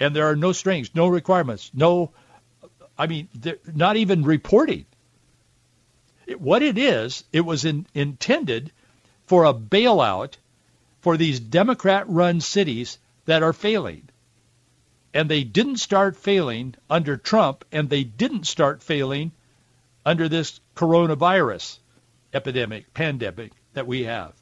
And 0.00 0.14
there 0.14 0.26
are 0.26 0.36
no 0.36 0.52
strings, 0.52 0.94
no 0.94 1.06
requirements, 1.08 1.70
no, 1.74 2.12
I 2.96 3.06
mean, 3.06 3.28
not 3.74 3.96
even 3.96 4.22
reporting. 4.22 4.86
What 6.38 6.62
it 6.62 6.78
is, 6.78 7.24
it 7.32 7.40
was 7.40 7.64
in, 7.64 7.86
intended 7.94 8.70
for 9.26 9.44
a 9.44 9.54
bailout 9.54 10.34
for 11.00 11.16
these 11.16 11.40
Democrat-run 11.40 12.40
cities 12.40 12.98
that 13.24 13.42
are 13.42 13.52
failing 13.52 14.08
and 15.18 15.28
they 15.28 15.42
didn't 15.42 15.78
start 15.78 16.14
failing 16.14 16.76
under 16.88 17.16
Trump, 17.16 17.64
and 17.72 17.90
they 17.90 18.04
didn't 18.04 18.46
start 18.46 18.84
failing 18.84 19.32
under 20.06 20.28
this 20.28 20.60
coronavirus 20.76 21.78
epidemic, 22.32 22.94
pandemic 22.94 23.50
that 23.72 23.88
we 23.88 24.04
have. 24.04 24.32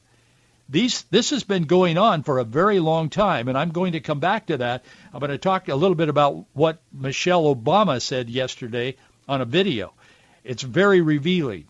These, 0.69 1.01
this 1.09 1.31
has 1.31 1.43
been 1.43 1.63
going 1.63 1.97
on 1.97 2.21
for 2.21 2.37
a 2.37 2.43
very 2.43 2.79
long 2.79 3.09
time, 3.09 3.47
and 3.47 3.57
I'm 3.57 3.71
going 3.71 3.93
to 3.93 3.99
come 3.99 4.19
back 4.19 4.45
to 4.45 4.57
that. 4.57 4.85
I'm 5.11 5.19
going 5.19 5.31
to 5.31 5.39
talk 5.39 5.67
a 5.67 5.73
little 5.73 5.95
bit 5.95 6.09
about 6.09 6.45
what 6.53 6.79
Michelle 6.93 7.55
Obama 7.55 7.99
said 7.99 8.29
yesterday 8.29 8.97
on 9.27 9.41
a 9.41 9.45
video. 9.45 9.93
It's 10.43 10.61
very 10.61 11.01
revealing. 11.01 11.65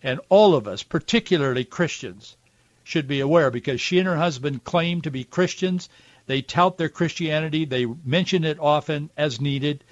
And 0.00 0.20
all 0.28 0.54
of 0.54 0.68
us, 0.68 0.84
particularly 0.84 1.64
Christians, 1.64 2.36
should 2.84 3.08
be 3.08 3.18
aware 3.18 3.50
because 3.50 3.80
she 3.80 3.98
and 3.98 4.06
her 4.06 4.16
husband 4.16 4.62
claim 4.62 5.00
to 5.00 5.10
be 5.10 5.24
Christians 5.24 5.88
they 6.28 6.42
tout 6.42 6.76
their 6.76 6.90
Christianity. 6.90 7.64
They 7.64 7.86
mention 7.86 8.44
it 8.44 8.60
often 8.60 9.10
as 9.16 9.40
needed 9.40 9.82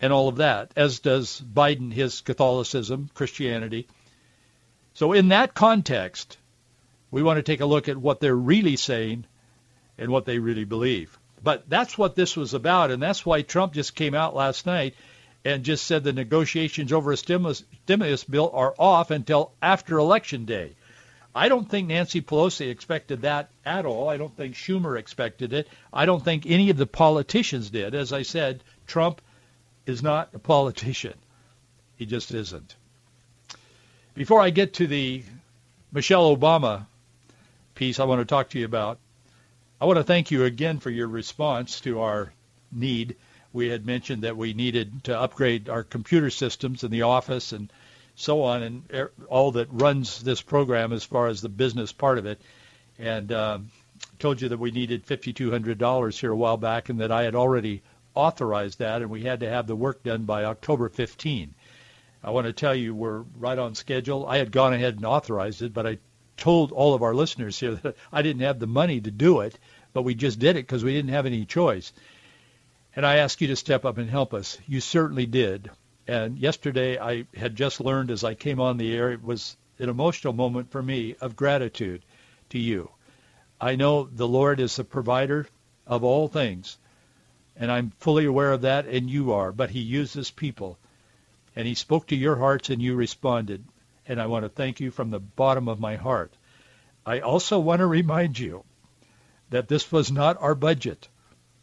and 0.00 0.12
all 0.12 0.28
of 0.28 0.36
that, 0.36 0.70
as 0.76 0.98
does 0.98 1.40
Biden 1.40 1.92
his 1.92 2.20
Catholicism, 2.20 3.08
Christianity. 3.14 3.86
So 4.94 5.12
in 5.12 5.28
that 5.28 5.54
context, 5.54 6.36
we 7.10 7.22
want 7.22 7.38
to 7.38 7.42
take 7.42 7.60
a 7.60 7.66
look 7.66 7.88
at 7.88 7.96
what 7.96 8.20
they're 8.20 8.34
really 8.34 8.76
saying 8.76 9.24
and 9.96 10.10
what 10.10 10.26
they 10.26 10.38
really 10.38 10.64
believe. 10.64 11.18
But 11.42 11.68
that's 11.70 11.96
what 11.96 12.16
this 12.16 12.36
was 12.36 12.52
about, 12.52 12.90
and 12.90 13.02
that's 13.02 13.24
why 13.24 13.42
Trump 13.42 13.72
just 13.72 13.94
came 13.94 14.14
out 14.14 14.34
last 14.34 14.66
night 14.66 14.94
and 15.44 15.64
just 15.64 15.86
said 15.86 16.04
the 16.04 16.12
negotiations 16.12 16.92
over 16.92 17.12
a 17.12 17.16
stimulus, 17.16 17.64
stimulus 17.84 18.24
bill 18.24 18.50
are 18.52 18.74
off 18.78 19.10
until 19.10 19.52
after 19.62 19.98
Election 19.98 20.44
Day. 20.44 20.74
I 21.34 21.48
don't 21.48 21.68
think 21.68 21.88
Nancy 21.88 22.20
Pelosi 22.20 22.68
expected 22.70 23.22
that 23.22 23.50
at 23.64 23.86
all. 23.86 24.08
I 24.08 24.18
don't 24.18 24.36
think 24.36 24.54
Schumer 24.54 24.98
expected 24.98 25.52
it. 25.52 25.68
I 25.92 26.04
don't 26.04 26.22
think 26.22 26.44
any 26.46 26.68
of 26.70 26.76
the 26.76 26.86
politicians 26.86 27.70
did. 27.70 27.94
As 27.94 28.12
I 28.12 28.22
said, 28.22 28.62
Trump 28.86 29.22
is 29.86 30.02
not 30.02 30.28
a 30.34 30.38
politician. 30.38 31.14
He 31.96 32.04
just 32.04 32.32
isn't. 32.32 32.76
Before 34.14 34.40
I 34.40 34.50
get 34.50 34.74
to 34.74 34.86
the 34.86 35.24
Michelle 35.90 36.36
Obama 36.36 36.86
piece 37.74 37.98
I 37.98 38.04
want 38.04 38.20
to 38.20 38.26
talk 38.26 38.50
to 38.50 38.58
you 38.58 38.66
about, 38.66 38.98
I 39.80 39.86
want 39.86 39.96
to 39.96 40.04
thank 40.04 40.30
you 40.30 40.44
again 40.44 40.80
for 40.80 40.90
your 40.90 41.08
response 41.08 41.80
to 41.80 42.00
our 42.00 42.32
need. 42.70 43.16
We 43.54 43.68
had 43.68 43.86
mentioned 43.86 44.22
that 44.22 44.36
we 44.36 44.52
needed 44.52 45.04
to 45.04 45.18
upgrade 45.18 45.70
our 45.70 45.82
computer 45.82 46.30
systems 46.30 46.84
in 46.84 46.90
the 46.90 47.02
office 47.02 47.52
and 47.52 47.72
so 48.14 48.42
on, 48.42 48.62
and 48.62 48.82
er, 48.92 49.12
all 49.28 49.52
that 49.52 49.68
runs 49.70 50.22
this 50.22 50.42
program 50.42 50.92
as 50.92 51.04
far 51.04 51.28
as 51.28 51.40
the 51.40 51.48
business 51.48 51.92
part 51.92 52.18
of 52.18 52.26
it. 52.26 52.40
And 52.98 53.32
um, 53.32 53.70
told 54.18 54.40
you 54.40 54.48
that 54.50 54.58
we 54.58 54.70
needed 54.70 55.06
$5,200 55.06 56.18
here 56.18 56.32
a 56.32 56.36
while 56.36 56.56
back, 56.56 56.88
and 56.88 57.00
that 57.00 57.10
I 57.10 57.22
had 57.22 57.34
already 57.34 57.82
authorized 58.14 58.78
that, 58.78 59.02
and 59.02 59.10
we 59.10 59.22
had 59.22 59.40
to 59.40 59.48
have 59.48 59.66
the 59.66 59.76
work 59.76 60.02
done 60.02 60.24
by 60.24 60.44
October 60.44 60.88
15. 60.88 61.54
I 62.24 62.30
want 62.30 62.46
to 62.46 62.52
tell 62.52 62.74
you 62.74 62.94
we're 62.94 63.24
right 63.38 63.58
on 63.58 63.74
schedule. 63.74 64.26
I 64.26 64.38
had 64.38 64.52
gone 64.52 64.72
ahead 64.72 64.96
and 64.96 65.04
authorized 65.04 65.62
it, 65.62 65.74
but 65.74 65.86
I 65.86 65.98
told 66.36 66.72
all 66.72 66.94
of 66.94 67.02
our 67.02 67.14
listeners 67.14 67.58
here 67.58 67.74
that 67.82 67.96
I 68.12 68.22
didn't 68.22 68.42
have 68.42 68.58
the 68.58 68.66
money 68.66 69.00
to 69.00 69.10
do 69.10 69.40
it, 69.40 69.58
but 69.92 70.02
we 70.02 70.14
just 70.14 70.38
did 70.38 70.56
it 70.56 70.66
because 70.66 70.84
we 70.84 70.92
didn't 70.92 71.10
have 71.10 71.26
any 71.26 71.44
choice. 71.44 71.92
And 72.94 73.06
I 73.06 73.16
ask 73.16 73.40
you 73.40 73.48
to 73.48 73.56
step 73.56 73.84
up 73.84 73.98
and 73.98 74.08
help 74.08 74.34
us. 74.34 74.58
You 74.66 74.80
certainly 74.80 75.26
did. 75.26 75.70
And 76.06 76.38
yesterday 76.38 76.98
I 76.98 77.26
had 77.34 77.54
just 77.54 77.80
learned 77.80 78.10
as 78.10 78.24
I 78.24 78.34
came 78.34 78.60
on 78.60 78.76
the 78.76 78.94
air, 78.94 79.12
it 79.12 79.22
was 79.22 79.56
an 79.78 79.88
emotional 79.88 80.32
moment 80.32 80.70
for 80.70 80.82
me 80.82 81.14
of 81.20 81.36
gratitude 81.36 82.04
to 82.50 82.58
you. 82.58 82.90
I 83.60 83.76
know 83.76 84.04
the 84.04 84.26
Lord 84.26 84.58
is 84.58 84.76
the 84.76 84.84
provider 84.84 85.46
of 85.86 86.02
all 86.02 86.26
things, 86.26 86.78
and 87.56 87.70
I'm 87.70 87.92
fully 87.98 88.24
aware 88.24 88.52
of 88.52 88.62
that, 88.62 88.86
and 88.86 89.08
you 89.08 89.32
are, 89.32 89.52
but 89.52 89.70
he 89.70 89.80
uses 89.80 90.30
people. 90.30 90.78
And 91.54 91.66
he 91.66 91.74
spoke 91.74 92.08
to 92.08 92.16
your 92.16 92.36
hearts, 92.36 92.70
and 92.70 92.82
you 92.82 92.94
responded. 92.96 93.64
And 94.06 94.20
I 94.20 94.26
want 94.26 94.44
to 94.44 94.48
thank 94.48 94.80
you 94.80 94.90
from 94.90 95.10
the 95.10 95.20
bottom 95.20 95.68
of 95.68 95.78
my 95.78 95.96
heart. 95.96 96.32
I 97.06 97.20
also 97.20 97.58
want 97.60 97.80
to 97.80 97.86
remind 97.86 98.38
you 98.38 98.64
that 99.50 99.68
this 99.68 99.92
was 99.92 100.10
not 100.10 100.40
our 100.40 100.54
budget. 100.54 101.08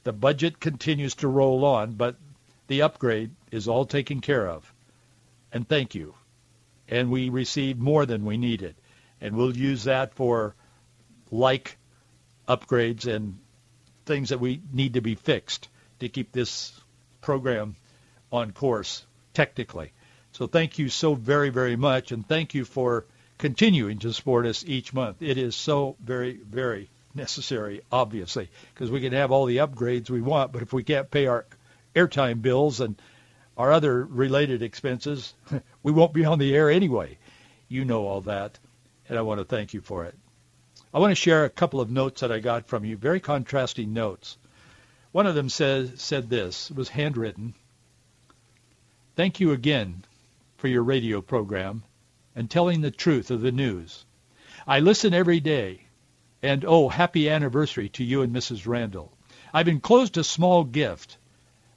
The 0.04 0.14
budget 0.14 0.60
continues 0.60 1.16
to 1.16 1.28
roll 1.28 1.66
on, 1.66 1.94
but 1.94 2.16
the 2.70 2.84
upgrade 2.84 3.32
is 3.52 3.68
all 3.68 3.86
taken 3.86 4.22
care 4.22 4.48
of. 4.48 4.74
And 5.52 5.68
thank 5.68 5.96
you. 5.96 6.14
And 6.88 7.12
we 7.12 7.30
received 7.30 7.80
more 7.80 8.06
than 8.06 8.26
we 8.26 8.38
needed. 8.38 8.76
And 9.20 9.36
we'll 9.36 9.58
use 9.58 9.84
that 9.84 10.14
for 10.14 10.56
like 11.32 11.78
upgrades 12.48 13.06
and 13.06 13.40
things 14.06 14.30
that 14.30 14.40
we 14.40 14.62
need 14.72 14.94
to 14.94 15.02
be 15.02 15.16
fixed 15.16 15.68
to 16.00 16.10
keep 16.10 16.32
this 16.32 16.72
program 17.22 17.76
on 18.32 18.52
course 18.52 19.04
technically. 19.34 19.92
So 20.32 20.48
thank 20.48 20.78
you 20.78 20.90
so 20.90 21.16
very, 21.16 21.50
very 21.50 21.76
much. 21.76 22.12
And 22.12 22.28
thank 22.28 22.54
you 22.54 22.66
for 22.66 23.06
continuing 23.40 24.00
to 24.00 24.14
support 24.14 24.46
us 24.46 24.64
each 24.66 24.94
month. 24.94 25.22
It 25.22 25.38
is 25.40 25.56
so 25.56 25.96
very, 26.04 26.34
very 26.34 26.90
necessary, 27.16 27.82
obviously, 27.92 28.50
because 28.74 28.92
we 28.92 29.02
can 29.02 29.14
have 29.14 29.32
all 29.32 29.46
the 29.46 29.58
upgrades 29.58 30.10
we 30.10 30.22
want, 30.22 30.52
but 30.52 30.62
if 30.62 30.72
we 30.72 30.84
can't 30.84 31.10
pay 31.10 31.26
our 31.26 31.46
airtime 31.96 32.42
bills 32.42 32.80
and 32.80 33.02
our 33.58 33.72
other 33.72 34.06
related 34.06 34.62
expenses, 34.62 35.34
we 35.84 35.92
won't 35.92 36.14
be 36.14 36.26
on 36.26 36.40
the 36.40 36.56
air 36.56 36.70
anyway. 36.70 37.18
You 37.68 37.86
know 37.86 38.08
all 38.08 38.22
that, 38.22 38.58
and 39.08 39.18
I 39.18 39.22
want 39.22 39.40
to 39.40 39.46
thank 39.46 39.74
you 39.74 39.82
for 39.82 40.06
it. 40.06 40.16
I 40.94 41.00
want 41.00 41.12
to 41.12 41.16
share 41.16 41.46
a 41.46 41.50
couple 41.50 41.82
of 41.82 41.92
notes 41.92 42.22
that 42.22 42.32
I 42.32 42.40
got 42.40 42.68
from 42.68 42.84
you, 42.86 42.98
very 42.98 43.20
contrasting 43.20 43.94
notes. 43.94 44.38
One 45.12 45.28
of 45.28 45.36
them 45.36 45.50
says, 45.50 46.02
said 46.02 46.30
this, 46.30 46.72
was 46.72 46.90
handwritten. 46.90 47.54
Thank 49.16 49.40
you 49.40 49.52
again 49.52 50.06
for 50.58 50.68
your 50.68 50.84
radio 50.84 51.22
program 51.22 51.84
and 52.36 52.50
telling 52.50 52.82
the 52.82 52.92
truth 52.92 53.32
of 53.32 53.42
the 53.42 53.52
news. 53.52 54.06
I 54.66 54.80
listen 54.80 55.14
every 55.14 55.40
day, 55.40 55.82
and 56.42 56.64
oh, 56.66 56.90
happy 56.90 57.30
anniversary 57.30 57.90
to 57.90 58.04
you 58.04 58.22
and 58.22 58.34
Mrs. 58.34 58.66
Randall. 58.66 59.12
I've 59.54 59.68
enclosed 59.68 60.18
a 60.18 60.24
small 60.24 60.64
gift, 60.64 61.18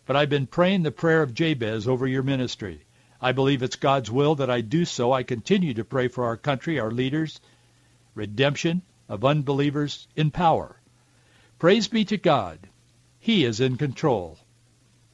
but 0.06 0.16
I've 0.16 0.30
been 0.30 0.46
praying 0.46 0.82
the 0.82 0.90
prayer 0.90 1.22
of 1.22 1.34
Jabez 1.34 1.86
over 1.86 2.06
your 2.06 2.22
ministry. 2.22 2.84
I 3.20 3.32
believe 3.32 3.62
it's 3.62 3.76
God's 3.76 4.10
will 4.10 4.34
that 4.36 4.50
I 4.50 4.60
do 4.60 4.84
so. 4.84 5.12
I 5.12 5.22
continue 5.22 5.74
to 5.74 5.84
pray 5.84 6.08
for 6.08 6.24
our 6.24 6.36
country, 6.36 6.80
our 6.80 6.90
leaders, 6.90 7.40
redemption 8.14 8.82
of 9.08 9.24
unbelievers 9.24 10.08
in 10.16 10.30
power. 10.30 10.80
Praise 11.58 11.86
be 11.86 12.04
to 12.06 12.16
God. 12.16 12.58
He 13.20 13.44
is 13.44 13.60
in 13.60 13.76
control 13.76 14.38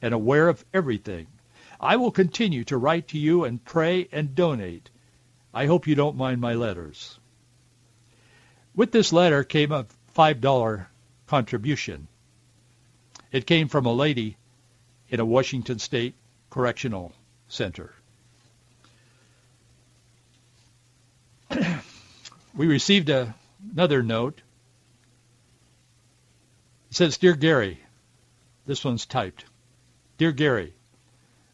and 0.01 0.13
aware 0.13 0.49
of 0.49 0.65
everything. 0.73 1.27
I 1.79 1.97
will 1.97 2.11
continue 2.11 2.63
to 2.65 2.77
write 2.77 3.09
to 3.09 3.19
you 3.19 3.43
and 3.43 3.63
pray 3.63 4.07
and 4.11 4.33
donate. 4.33 4.89
I 5.53 5.67
hope 5.67 5.85
you 5.85 5.93
don't 5.93 6.17
mind 6.17 6.41
my 6.41 6.55
letters. 6.55 7.19
With 8.75 8.91
this 8.91 9.13
letter 9.13 9.43
came 9.43 9.71
a 9.71 9.85
$5 10.15 10.87
contribution. 11.27 12.07
It 13.31 13.45
came 13.45 13.67
from 13.67 13.85
a 13.85 13.93
lady 13.93 14.37
in 15.09 15.19
a 15.19 15.25
Washington 15.25 15.79
State 15.79 16.15
Correctional 16.49 17.13
Center. 17.47 17.93
we 22.55 22.67
received 22.67 23.09
a, 23.09 23.33
another 23.73 24.03
note. 24.03 24.41
It 26.89 26.95
says, 26.95 27.17
Dear 27.17 27.35
Gary, 27.35 27.79
this 28.65 28.85
one's 28.85 29.05
typed. 29.05 29.45
Dear 30.17 30.31
Gary, 30.31 30.73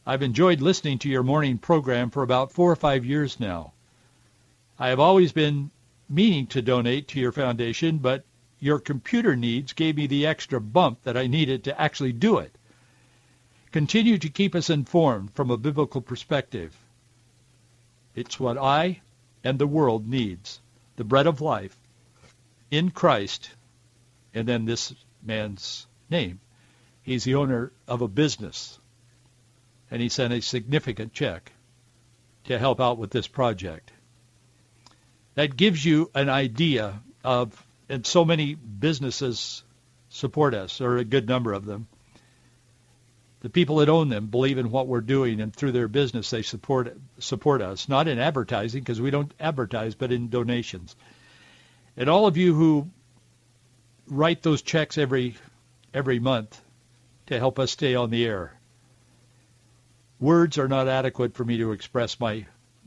I've 0.05 0.21
enjoyed 0.21 0.62
listening 0.62 1.00
to 1.00 1.09
your 1.09 1.24
morning 1.24 1.57
program 1.57 2.09
for 2.09 2.24
about 2.24 2.51
four 2.51 2.71
or 2.71 2.75
five 2.75 3.05
years 3.05 3.39
now. 3.39 3.74
I 4.77 4.89
have 4.89 5.00
always 5.00 5.31
been 5.31 5.71
meaning 6.09 6.47
to 6.47 6.62
donate 6.62 7.07
to 7.09 7.19
your 7.19 7.31
foundation, 7.31 7.97
but 8.00 8.25
your 8.59 8.79
computer 8.79 9.35
needs 9.35 9.74
gave 9.74 9.95
me 9.95 10.07
the 10.07 10.25
extra 10.25 10.59
bump 10.59 11.03
that 11.03 11.17
I 11.17 11.27
needed 11.27 11.63
to 11.63 11.81
actually 11.81 12.13
do 12.13 12.38
it. 12.38 12.57
Continue 13.75 14.17
to 14.17 14.29
keep 14.29 14.55
us 14.55 14.70
informed 14.70 15.34
from 15.34 15.51
a 15.51 15.58
biblical 15.58 16.00
perspective. 16.00 16.74
It's 18.15 18.39
what 18.39 18.58
I 18.58 19.01
and 19.44 19.60
the 19.60 19.67
world 19.67 20.08
needs. 20.08 20.62
The 20.96 21.03
bread 21.03 21.27
of 21.27 21.41
life 21.41 21.77
in 22.72 22.89
Christ, 22.89 23.50
and 24.34 24.48
then 24.48 24.63
this 24.63 24.96
man's 25.22 25.88
name. 26.10 26.39
He's 27.03 27.25
the 27.25 27.36
owner 27.36 27.74
of 27.86 28.01
a 28.01 28.08
business, 28.08 28.79
and 29.91 30.01
he 30.01 30.08
sent 30.08 30.32
a 30.32 30.41
significant 30.41 31.12
check 31.12 31.51
to 32.46 32.58
help 32.58 32.79
out 32.79 32.98
with 32.98 33.12
this 33.12 33.27
project. 33.27 33.91
That 35.34 35.58
gives 35.58 35.84
you 35.84 36.10
an 36.15 36.29
idea 36.29 37.01
of, 37.25 37.62
and 37.89 38.05
so 38.05 38.24
many 38.24 38.55
businesses 38.55 39.65
support 40.08 40.53
us, 40.53 40.79
or 40.79 40.96
a 40.96 41.03
good 41.03 41.27
number 41.27 41.51
of 41.51 41.65
them. 41.65 41.89
The 43.42 43.50
people 43.50 43.77
that 43.77 43.89
own 43.89 44.10
them 44.10 44.27
believe 44.27 44.58
in 44.58 44.72
what 44.72 44.88
we're 44.88 45.01
doing, 45.01 45.39
and 45.42 45.56
through 45.56 45.74
their 45.74 45.88
business, 45.88 46.30
they 46.30 46.42
support 46.42 46.98
support 47.20 47.62
us. 47.62 47.88
Not 47.88 48.08
in 48.08 48.18
advertising, 48.18 48.82
because 48.82 49.01
we 49.01 49.12
don't 49.12 49.34
advertise, 49.39 49.94
but 49.96 50.12
in 50.12 50.30
donations. 50.30 50.96
And 51.98 52.10
all 52.10 52.27
of 52.27 52.38
you 52.38 52.56
who 52.56 52.89
write 54.08 54.42
those 54.42 54.62
checks 54.62 54.98
every 54.98 55.36
every 55.94 56.20
month 56.20 56.62
to 57.27 57.39
help 57.39 57.60
us 57.60 57.72
stay 57.72 57.96
on 57.96 58.10
the 58.10 58.25
air. 58.25 58.54
Words 60.20 60.58
are 60.58 60.68
not 60.68 60.88
adequate 60.88 61.34
for 61.34 61.44
me 61.44 61.58
to 61.58 61.72
express 61.72 62.20
my 62.20 62.46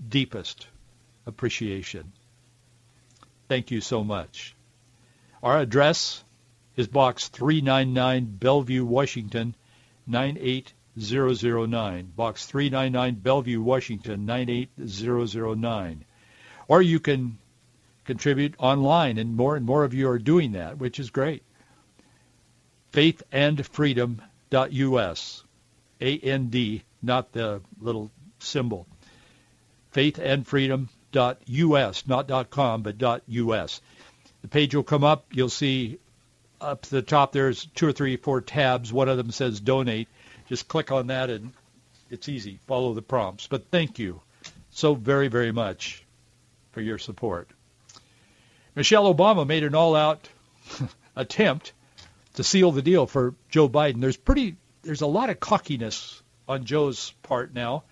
deepest 0.09 0.67
appreciation. 1.27 2.13
Thank 3.49 3.71
you 3.71 3.81
so 3.81 4.05
much. 4.05 4.55
Our 5.43 5.59
address 5.59 6.23
is 6.77 6.87
Box 6.87 7.29
399, 7.29 8.37
Bellevue, 8.39 8.85
Washington, 8.85 9.55
98009. 10.09 12.07
Box 12.17 12.47
399, 12.47 13.15
Bellevue, 13.17 13.61
Washington, 13.61 14.25
98009. 14.27 16.05
Or 16.67 16.81
you 16.83 16.99
can 17.01 17.39
contribute 18.05 18.55
online, 18.59 19.19
and 19.19 19.37
more 19.37 19.57
and 19.57 19.67
more 19.67 19.85
of 19.85 19.95
you 19.95 20.09
are 20.09 20.19
doing 20.19 20.53
that, 20.53 20.79
which 20.79 20.99
is 20.99 21.11
great. 21.11 21.43
Faithandfreedom.us. 22.93 25.45
A-N-D, 26.01 26.85
not 27.03 27.33
the 27.33 27.61
little 27.81 28.11
symbol. 28.39 28.87
Faithandfreedom.us 29.95 30.89
.us, 31.15 32.07
not 32.07 32.51
.com, 32.51 32.83
but 32.83 33.03
.us. 33.03 33.81
The 34.43 34.49
page 34.49 34.75
will 34.75 34.83
come 34.83 35.05
up. 35.05 35.27
You'll 35.33 35.49
see 35.49 35.99
up 36.61 36.83
to 36.83 36.91
the 36.91 37.03
top 37.03 37.33
there's 37.33 37.67
two 37.75 37.87
or 37.87 37.93
three, 37.93 38.17
four 38.17 38.41
tabs. 38.41 38.93
One 38.93 39.09
of 39.09 39.17
them 39.17 39.31
says 39.31 39.61
donate. 39.61 40.09
Just 40.49 40.69
click 40.69 40.91
on 40.91 41.09
that 41.09 41.31
and 41.31 41.53
it's 42.11 42.29
easy. 42.29 42.59
Follow 42.67 42.95
the 42.95 43.03
prompts. 43.03 43.47
But 43.47 43.71
thank 43.71 43.99
you 43.99 44.21
so 44.71 44.95
very, 44.95 45.29
very 45.29 45.53
much 45.53 46.05
for 46.73 46.81
your 46.81 46.99
support. 46.99 47.49
Michelle 48.75 49.13
Obama 49.13 49.47
made 49.47 49.65
an 49.65 49.75
all-out 49.75 50.29
attempt 51.17 51.73
to 52.35 52.45
seal 52.45 52.71
the 52.71 52.83
deal 52.83 53.07
for 53.07 53.35
Joe 53.51 53.69
Biden. 53.69 54.01
There's 54.01 54.17
pretty, 54.17 54.57
there's 54.83 55.01
a 55.01 55.07
lot 55.07 55.31
of 55.31 55.41
cockiness 55.41 56.23
on 56.47 56.65
Joe's 56.65 57.13
part 57.23 57.53
now. 57.53 57.83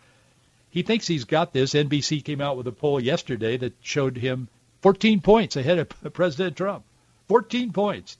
He 0.70 0.83
thinks 0.83 1.07
he's 1.07 1.24
got 1.24 1.52
this. 1.52 1.74
NBC 1.74 2.24
came 2.24 2.40
out 2.40 2.57
with 2.57 2.66
a 2.66 2.72
poll 2.72 3.00
yesterday 3.00 3.57
that 3.57 3.74
showed 3.81 4.16
him 4.16 4.48
14 4.83 5.20
points 5.20 5.57
ahead 5.57 5.79
of 5.79 5.88
President 6.12 6.57
Trump. 6.57 6.85
14 7.29 7.72
points. 7.72 8.16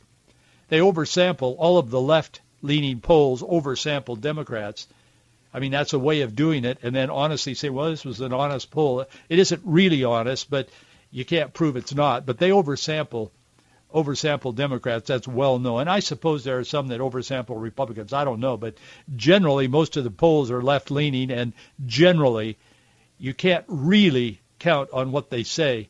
They 0.69 0.79
oversample 0.81 1.55
all 1.59 1.79
of 1.79 1.91
the 1.91 2.01
left-leaning 2.01 3.01
polls, 3.01 3.43
oversample 3.43 4.21
Democrats. 4.21 4.89
I 5.55 5.61
mean, 5.61 5.73
that's 5.73 5.93
a 5.93 5.99
way 5.99 6.23
of 6.23 6.37
doing 6.37 6.65
it, 6.65 6.79
and 6.83 6.95
then 6.95 7.09
honestly 7.09 7.55
say, 7.55 7.69
well, 7.69 7.91
this 7.91 8.05
was 8.05 8.21
an 8.21 8.33
honest 8.33 8.71
poll. 8.71 9.07
It 9.29 9.39
isn't 9.39 9.63
really 9.65 10.05
honest, 10.05 10.51
but 10.51 10.69
you 11.11 11.25
can't 11.25 11.55
prove 11.55 11.77
it's 11.77 11.95
not. 11.95 12.27
But 12.27 12.39
they 12.39 12.51
oversample 12.51 13.31
oversample 13.95 14.55
Democrats. 14.55 15.09
That's 15.09 15.29
well 15.29 15.59
known. 15.59 15.83
And 15.83 15.91
I 15.91 16.01
suppose 16.01 16.45
there 16.45 16.59
are 16.59 16.65
some 16.65 16.89
that 16.89 17.01
oversample 17.01 17.61
Republicans. 17.61 18.13
I 18.13 18.25
don't 18.25 18.41
know. 18.41 18.57
But 18.57 18.75
generally, 19.15 19.69
most 19.69 19.97
of 19.97 20.05
the 20.05 20.11
polls 20.11 20.51
are 20.51 20.63
left-leaning, 20.63 21.31
and 21.31 21.53
generally, 21.87 22.59
you 23.19 23.33
can't 23.33 23.65
really 23.69 24.41
count 24.59 24.91
on 24.93 25.13
what 25.13 25.31
they 25.31 25.45
say 25.45 25.89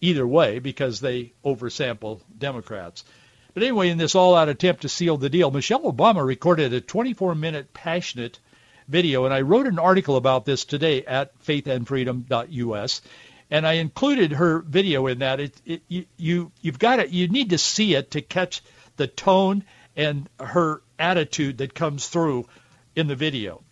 either 0.00 0.26
way 0.26 0.58
because 0.58 1.00
they 1.00 1.32
oversample 1.44 2.20
Democrats. 2.38 3.04
But 3.52 3.62
anyway, 3.64 3.90
in 3.90 3.98
this 3.98 4.14
all-out 4.14 4.48
attempt 4.48 4.82
to 4.82 4.88
seal 4.88 5.16
the 5.16 5.28
deal, 5.28 5.50
Michelle 5.50 5.92
Obama 5.92 6.24
recorded 6.24 6.72
a 6.72 6.80
24-minute 6.80 7.72
passionate 7.72 8.38
video, 8.86 9.24
and 9.24 9.34
I 9.34 9.40
wrote 9.40 9.66
an 9.66 9.78
article 9.78 10.16
about 10.16 10.44
this 10.44 10.64
today 10.64 11.04
at 11.04 11.38
faithandfreedom.us 11.44 13.02
and 13.50 13.66
I 13.66 13.74
included 13.74 14.32
her 14.32 14.60
video 14.60 15.06
in 15.08 15.18
that. 15.18 15.40
It, 15.40 15.60
it 15.66 15.82
you, 15.88 16.04
you 16.16 16.52
you've 16.62 16.78
got 16.78 16.96
to 16.96 17.08
you 17.08 17.28
need 17.28 17.50
to 17.50 17.58
see 17.58 17.94
it 17.94 18.12
to 18.12 18.22
catch 18.22 18.62
the 18.96 19.06
tone 19.06 19.64
and 19.96 20.28
her 20.38 20.82
attitude 20.98 21.58
that 21.58 21.74
comes 21.74 22.06
through 22.06 22.46
in 22.94 23.08
the 23.08 23.16
video. 23.16 23.62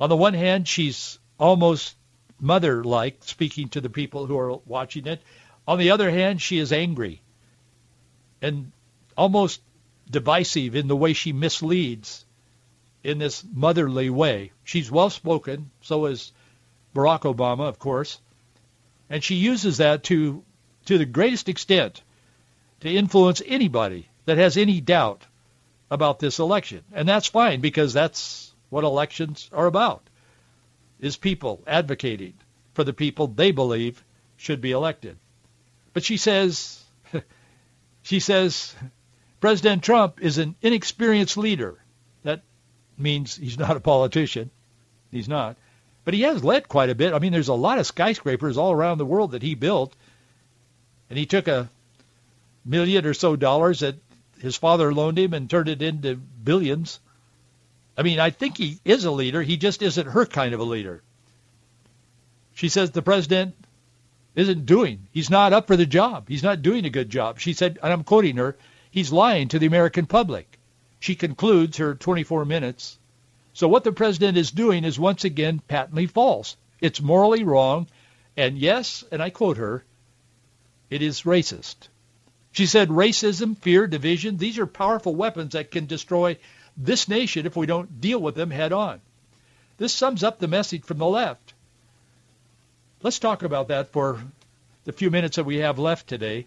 On 0.00 0.08
the 0.08 0.16
one 0.16 0.34
hand, 0.34 0.68
she's 0.68 1.18
almost 1.38 1.96
mother-like, 2.38 3.18
speaking 3.22 3.68
to 3.70 3.80
the 3.80 3.90
people 3.90 4.26
who 4.26 4.38
are 4.38 4.60
watching 4.64 5.06
it. 5.06 5.20
On 5.66 5.78
the 5.78 5.90
other 5.90 6.10
hand, 6.10 6.40
she 6.40 6.58
is 6.58 6.72
angry 6.72 7.20
and 8.40 8.72
almost 9.16 9.60
divisive 10.10 10.74
in 10.74 10.88
the 10.88 10.96
way 10.96 11.12
she 11.12 11.32
misleads 11.32 12.24
in 13.02 13.18
this 13.18 13.44
motherly 13.52 14.10
way. 14.10 14.52
She's 14.64 14.90
well-spoken, 14.90 15.70
so 15.82 16.06
is 16.06 16.32
Barack 16.94 17.22
Obama, 17.22 17.68
of 17.68 17.78
course. 17.78 18.20
And 19.08 19.22
she 19.22 19.36
uses 19.36 19.78
that 19.78 20.04
to, 20.04 20.42
to 20.86 20.98
the 20.98 21.04
greatest 21.04 21.48
extent 21.48 22.02
to 22.80 22.90
influence 22.90 23.42
anybody 23.46 24.08
that 24.26 24.38
has 24.38 24.56
any 24.56 24.80
doubt 24.80 25.22
about 25.90 26.18
this 26.18 26.38
election. 26.38 26.82
And 26.92 27.08
that's 27.08 27.26
fine 27.26 27.60
because 27.60 27.92
that's 27.92 28.52
what 28.68 28.84
elections 28.84 29.50
are 29.52 29.66
about, 29.66 30.02
is 31.00 31.16
people 31.16 31.62
advocating 31.66 32.34
for 32.74 32.84
the 32.84 32.92
people 32.92 33.26
they 33.26 33.50
believe 33.50 34.04
should 34.36 34.60
be 34.60 34.70
elected. 34.70 35.16
But 35.92 36.04
she 36.04 36.16
says, 36.16 36.82
she 38.02 38.20
says, 38.20 38.74
President 39.40 39.82
Trump 39.82 40.20
is 40.20 40.38
an 40.38 40.54
inexperienced 40.60 41.36
leader. 41.36 41.78
That 42.24 42.42
means 42.98 43.36
he's 43.36 43.58
not 43.58 43.76
a 43.76 43.80
politician. 43.80 44.50
He's 45.10 45.28
not. 45.28 45.56
But 46.04 46.14
he 46.14 46.22
has 46.22 46.44
led 46.44 46.68
quite 46.68 46.90
a 46.90 46.94
bit. 46.94 47.14
I 47.14 47.18
mean, 47.18 47.32
there's 47.32 47.48
a 47.48 47.54
lot 47.54 47.78
of 47.78 47.86
skyscrapers 47.86 48.58
all 48.58 48.72
around 48.72 48.98
the 48.98 49.06
world 49.06 49.32
that 49.32 49.42
he 49.42 49.54
built, 49.54 49.94
and 51.08 51.18
he 51.18 51.26
took 51.26 51.48
a 51.48 51.70
million 52.64 53.06
or 53.06 53.14
so 53.14 53.36
dollars 53.36 53.80
that 53.80 53.96
his 54.40 54.56
father 54.56 54.92
loaned 54.92 55.18
him 55.18 55.34
and 55.34 55.48
turned 55.48 55.68
it 55.68 55.82
into 55.82 56.16
billions. 56.16 57.00
I 57.96 58.02
mean, 58.02 58.20
I 58.20 58.30
think 58.30 58.56
he 58.56 58.78
is 58.84 59.04
a 59.04 59.10
leader. 59.10 59.42
He 59.42 59.56
just 59.56 59.82
isn't 59.82 60.06
her 60.06 60.26
kind 60.26 60.54
of 60.54 60.60
a 60.60 60.64
leader. 60.64 61.02
She 62.54 62.68
says 62.68 62.90
the 62.90 63.02
president 63.02 63.54
isn't 64.34 64.66
doing. 64.66 65.06
He's 65.12 65.30
not 65.30 65.52
up 65.52 65.66
for 65.66 65.76
the 65.76 65.86
job. 65.86 66.28
He's 66.28 66.42
not 66.42 66.62
doing 66.62 66.84
a 66.84 66.90
good 66.90 67.10
job. 67.10 67.38
She 67.38 67.52
said, 67.52 67.78
and 67.82 67.92
I'm 67.92 68.04
quoting 68.04 68.36
her, 68.36 68.56
he's 68.90 69.12
lying 69.12 69.48
to 69.48 69.58
the 69.58 69.66
American 69.66 70.06
public. 70.06 70.58
She 70.98 71.14
concludes 71.14 71.78
her 71.78 71.94
24 71.94 72.44
minutes. 72.44 72.98
So 73.52 73.68
what 73.68 73.84
the 73.84 73.92
president 73.92 74.36
is 74.36 74.50
doing 74.50 74.84
is 74.84 74.98
once 74.98 75.24
again 75.24 75.60
patently 75.66 76.06
false. 76.06 76.56
It's 76.80 77.00
morally 77.00 77.44
wrong. 77.44 77.86
And 78.36 78.58
yes, 78.58 79.04
and 79.10 79.22
I 79.22 79.30
quote 79.30 79.56
her, 79.56 79.84
it 80.88 81.02
is 81.02 81.22
racist. 81.22 81.88
She 82.52 82.66
said 82.66 82.88
racism, 82.88 83.56
fear, 83.56 83.86
division, 83.86 84.36
these 84.36 84.58
are 84.58 84.66
powerful 84.66 85.14
weapons 85.14 85.52
that 85.52 85.70
can 85.70 85.86
destroy 85.86 86.36
this 86.76 87.08
nation 87.08 87.46
if 87.46 87.56
we 87.56 87.66
don't 87.66 88.00
deal 88.00 88.18
with 88.18 88.34
them 88.34 88.50
head 88.50 88.72
on. 88.72 89.00
This 89.76 89.92
sums 89.92 90.24
up 90.24 90.38
the 90.38 90.48
message 90.48 90.82
from 90.84 90.98
the 90.98 91.06
left. 91.06 91.54
Let's 93.02 93.18
talk 93.18 93.42
about 93.42 93.68
that 93.68 93.92
for 93.92 94.20
the 94.84 94.92
few 94.92 95.10
minutes 95.10 95.36
that 95.36 95.44
we 95.44 95.58
have 95.58 95.78
left 95.78 96.06
today. 96.08 96.46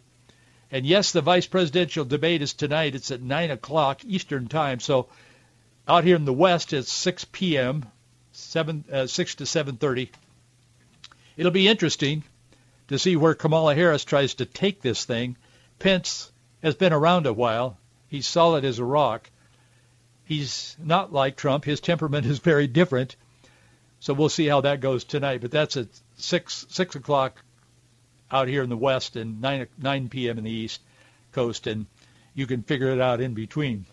And 0.73 0.87
yes, 0.87 1.11
the 1.11 1.21
vice 1.21 1.45
presidential 1.45 2.03
debate 2.03 2.41
is 2.41 2.51
tonight. 2.51 2.95
It's 2.95 3.11
at 3.11 3.21
9 3.21 3.51
o'clock 3.51 4.03
Eastern 4.05 4.47
Time. 4.47 4.79
So 4.79 5.07
out 5.87 6.03
here 6.03 6.15
in 6.15 6.25
the 6.25 6.33
West, 6.33 6.73
it's 6.73 6.91
6 6.91 7.25
p.m., 7.25 7.85
7, 8.31 8.83
uh, 8.91 9.05
6 9.05 9.35
to 9.35 9.43
7.30. 9.43 10.09
It'll 11.37 11.51
be 11.51 11.67
interesting 11.67 12.23
to 12.87 12.97
see 12.97 13.15
where 13.15 13.35
Kamala 13.35 13.75
Harris 13.75 14.03
tries 14.03 14.33
to 14.35 14.47
take 14.47 14.81
this 14.81 15.05
thing. 15.05 15.37
Pence 15.77 16.31
has 16.63 16.73
been 16.73 16.91
around 16.91 17.27
a 17.27 17.33
while. 17.33 17.77
He's 18.07 18.25
solid 18.25 18.65
as 18.65 18.79
a 18.79 18.83
rock. 18.83 19.29
He's 20.25 20.75
not 20.83 21.13
like 21.13 21.35
Trump. 21.35 21.65
His 21.65 21.81
temperament 21.81 22.25
is 22.25 22.39
very 22.39 22.65
different. 22.65 23.15
So 23.99 24.15
we'll 24.15 24.27
see 24.27 24.47
how 24.47 24.61
that 24.61 24.79
goes 24.79 25.03
tonight. 25.03 25.41
But 25.41 25.51
that's 25.51 25.77
at 25.77 25.89
six 26.17 26.65
six 26.69 26.95
o'clock 26.95 27.43
out 28.33 28.47
here 28.47 28.63
in 28.63 28.69
the 28.69 28.75
west 28.75 29.15
and 29.15 29.39
nine 29.39 29.67
nine 29.77 30.09
p.m. 30.09 30.37
in 30.37 30.43
the 30.43 30.51
east 30.51 30.81
coast, 31.31 31.67
and 31.67 31.85
you 32.33 32.47
can 32.47 32.63
figure 32.63 32.89
it 32.89 32.99
out 32.99 33.21
in 33.21 33.33
between. 33.33 33.85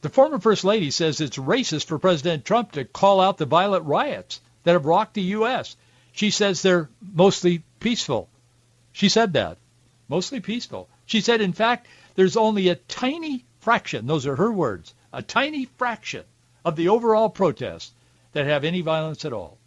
The 0.00 0.08
former 0.08 0.38
first 0.38 0.64
lady 0.64 0.90
says 0.90 1.20
it's 1.20 1.36
racist 1.36 1.86
for 1.86 1.98
President 1.98 2.44
Trump 2.44 2.72
to 2.72 2.84
call 2.84 3.20
out 3.20 3.36
the 3.36 3.46
violent 3.46 3.84
riots 3.84 4.40
that 4.64 4.72
have 4.72 4.86
rocked 4.86 5.14
the 5.14 5.22
U.S. 5.38 5.76
She 6.12 6.30
says 6.30 6.62
they're 6.62 6.88
mostly 7.00 7.62
peaceful. 7.78 8.28
She 8.92 9.08
said 9.08 9.34
that. 9.34 9.58
Mostly 10.08 10.40
peaceful. 10.40 10.88
She 11.04 11.20
said, 11.20 11.40
in 11.40 11.52
fact, 11.52 11.86
there's 12.14 12.36
only 12.36 12.68
a 12.68 12.74
tiny 12.74 13.44
fraction, 13.60 14.06
those 14.06 14.26
are 14.26 14.36
her 14.36 14.50
words, 14.50 14.94
a 15.12 15.22
tiny 15.22 15.66
fraction 15.76 16.24
of 16.64 16.76
the 16.76 16.88
overall 16.88 17.28
protests 17.28 17.92
that 18.32 18.46
have 18.46 18.64
any 18.64 18.80
violence 18.80 19.24
at 19.24 19.32
all. 19.32 19.58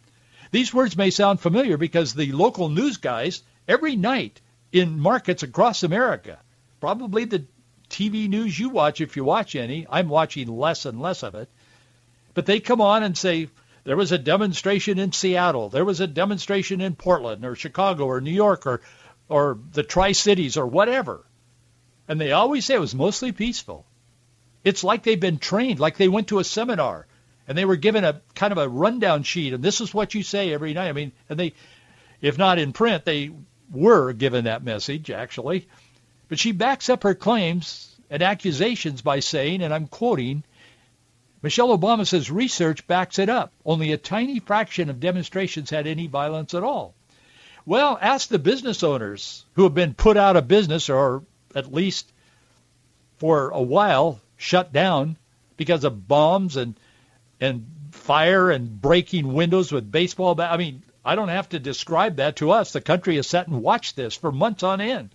These 0.50 0.74
words 0.74 0.96
may 0.96 1.10
sound 1.10 1.40
familiar 1.40 1.76
because 1.76 2.14
the 2.14 2.32
local 2.32 2.68
news 2.68 2.96
guys 2.96 3.42
every 3.68 3.96
night 3.96 4.40
in 4.72 4.98
markets 4.98 5.42
across 5.42 5.82
America, 5.82 6.38
probably 6.80 7.24
the 7.24 7.44
TV 7.90 8.28
news 8.28 8.58
you 8.58 8.70
watch 8.70 9.00
if 9.00 9.16
you 9.16 9.24
watch 9.24 9.54
any, 9.54 9.86
I'm 9.88 10.08
watching 10.08 10.48
less 10.48 10.86
and 10.86 11.00
less 11.00 11.22
of 11.22 11.34
it, 11.34 11.48
but 12.34 12.46
they 12.46 12.60
come 12.60 12.80
on 12.80 13.02
and 13.02 13.16
say, 13.16 13.48
there 13.84 13.96
was 13.96 14.12
a 14.12 14.18
demonstration 14.18 14.98
in 14.98 15.12
Seattle, 15.12 15.68
there 15.68 15.84
was 15.84 16.00
a 16.00 16.06
demonstration 16.06 16.80
in 16.80 16.94
Portland 16.94 17.44
or 17.44 17.54
Chicago 17.54 18.06
or 18.06 18.20
New 18.20 18.30
York 18.30 18.66
or, 18.66 18.80
or 19.28 19.58
the 19.72 19.82
Tri-Cities 19.82 20.56
or 20.56 20.66
whatever. 20.66 21.24
And 22.08 22.20
they 22.20 22.32
always 22.32 22.64
say 22.64 22.74
it 22.74 22.80
was 22.80 22.94
mostly 22.94 23.32
peaceful. 23.32 23.84
It's 24.64 24.84
like 24.84 25.02
they've 25.02 25.18
been 25.18 25.38
trained, 25.38 25.80
like 25.80 25.96
they 25.96 26.08
went 26.08 26.28
to 26.28 26.38
a 26.38 26.44
seminar 26.44 27.06
and 27.48 27.58
they 27.58 27.64
were 27.64 27.76
given 27.76 28.04
a 28.04 28.22
kind 28.34 28.52
of 28.52 28.58
a 28.58 28.68
rundown 28.68 29.24
sheet, 29.24 29.52
and 29.52 29.62
this 29.62 29.80
is 29.80 29.92
what 29.92 30.14
you 30.14 30.22
say 30.22 30.52
every 30.52 30.74
night. 30.74 30.88
I 30.88 30.92
mean, 30.92 31.12
and 31.28 31.38
they, 31.38 31.54
if 32.20 32.38
not 32.38 32.58
in 32.58 32.72
print, 32.72 33.04
they 33.04 33.32
were 33.72 34.12
given 34.12 34.44
that 34.44 34.64
message 34.64 35.10
actually. 35.10 35.66
But 36.28 36.38
she 36.38 36.52
backs 36.52 36.88
up 36.88 37.02
her 37.02 37.14
claims 37.14 37.94
and 38.10 38.22
accusations 38.22 39.02
by 39.02 39.20
saying, 39.20 39.62
and 39.62 39.72
I'm 39.72 39.86
quoting, 39.86 40.44
Michelle 41.42 41.76
Obama 41.76 42.06
says 42.06 42.30
research 42.30 42.86
backs 42.86 43.18
it 43.18 43.28
up. 43.28 43.52
Only 43.64 43.92
a 43.92 43.98
tiny 43.98 44.38
fraction 44.38 44.90
of 44.90 45.00
demonstrations 45.00 45.70
had 45.70 45.86
any 45.86 46.06
violence 46.06 46.54
at 46.54 46.62
all. 46.62 46.94
Well, 47.66 47.98
ask 48.00 48.28
the 48.28 48.38
business 48.38 48.82
owners 48.82 49.44
who 49.54 49.64
have 49.64 49.74
been 49.74 49.94
put 49.94 50.16
out 50.16 50.36
of 50.36 50.48
business 50.48 50.88
or 50.88 51.22
at 51.54 51.72
least 51.72 52.10
for 53.18 53.50
a 53.50 53.62
while 53.62 54.20
shut 54.36 54.72
down 54.72 55.16
because 55.56 55.84
of 55.84 56.08
bombs 56.08 56.56
and 56.56 56.74
and 57.40 57.66
fire 57.90 58.50
and 58.50 58.80
breaking 58.80 59.32
windows 59.32 59.70
with 59.72 59.90
baseball 59.90 60.34
bat. 60.34 60.52
I 60.52 60.56
mean, 60.56 60.82
I 61.04 61.14
don't 61.16 61.28
have 61.28 61.48
to 61.50 61.58
describe 61.58 62.16
that 62.16 62.36
to 62.36 62.52
us. 62.52 62.72
The 62.72 62.80
country 62.80 63.16
has 63.16 63.26
sat 63.26 63.48
and 63.48 63.62
watched 63.62 63.96
this 63.96 64.14
for 64.14 64.30
months 64.30 64.62
on 64.62 64.80
end. 64.80 65.10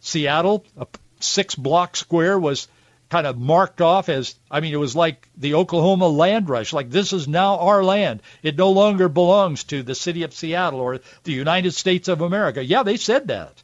Seattle, 0.00 0.64
a 0.76 0.86
six 1.20 1.54
block 1.54 1.96
square 1.96 2.38
was 2.38 2.68
kind 3.08 3.26
of 3.26 3.38
marked 3.38 3.80
off 3.80 4.08
as, 4.08 4.34
I 4.50 4.60
mean, 4.60 4.74
it 4.74 4.78
was 4.78 4.96
like 4.96 5.28
the 5.36 5.54
Oklahoma 5.54 6.08
land 6.08 6.48
rush. 6.48 6.72
Like 6.72 6.90
this 6.90 7.12
is 7.12 7.28
now 7.28 7.58
our 7.58 7.82
land. 7.82 8.20
It 8.42 8.58
no 8.58 8.70
longer 8.70 9.08
belongs 9.08 9.64
to 9.64 9.82
the 9.82 9.94
city 9.94 10.24
of 10.24 10.34
Seattle 10.34 10.80
or 10.80 11.00
the 11.24 11.32
United 11.32 11.72
States 11.72 12.08
of 12.08 12.20
America. 12.20 12.64
Yeah, 12.64 12.82
they 12.82 12.96
said 12.96 13.28
that. 13.28 13.62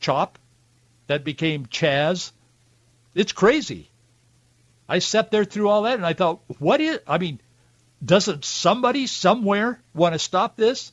CHOP, 0.00 0.38
that 1.06 1.24
became 1.24 1.66
Chaz. 1.66 2.32
It's 3.14 3.32
crazy. 3.32 3.88
I 4.88 4.98
sat 4.98 5.30
there 5.30 5.44
through 5.44 5.68
all 5.68 5.82
that 5.82 5.96
and 5.96 6.06
I 6.06 6.12
thought, 6.12 6.40
what 6.58 6.80
is, 6.80 7.00
I 7.06 7.18
mean, 7.18 7.40
doesn't 8.04 8.44
somebody 8.44 9.06
somewhere 9.06 9.80
want 9.94 10.14
to 10.14 10.18
stop 10.18 10.56
this? 10.56 10.92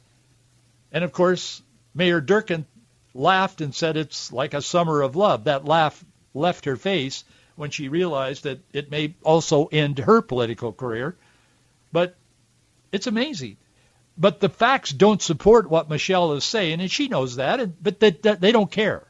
And 0.91 1.03
of 1.03 1.11
course, 1.11 1.61
Mayor 1.93 2.21
Durkan 2.21 2.65
laughed 3.13 3.61
and 3.61 3.73
said 3.73 3.97
it's 3.97 4.31
like 4.31 4.53
a 4.53 4.61
summer 4.61 5.01
of 5.01 5.15
love. 5.15 5.45
That 5.45 5.65
laugh 5.65 6.03
left 6.33 6.65
her 6.65 6.75
face 6.75 7.23
when 7.55 7.71
she 7.71 7.89
realized 7.89 8.43
that 8.43 8.59
it 8.73 8.91
may 8.91 9.15
also 9.23 9.65
end 9.65 9.99
her 9.99 10.21
political 10.21 10.71
career. 10.71 11.15
But 11.91 12.15
it's 12.91 13.07
amazing. 13.07 13.57
But 14.17 14.39
the 14.39 14.49
facts 14.49 14.91
don't 14.91 15.21
support 15.21 15.69
what 15.69 15.89
Michelle 15.89 16.33
is 16.33 16.43
saying, 16.43 16.81
and 16.81 16.91
she 16.91 17.07
knows 17.07 17.37
that, 17.37 17.81
but 17.81 17.99
they, 17.99 18.11
they 18.11 18.51
don't 18.51 18.71
care. 18.71 19.03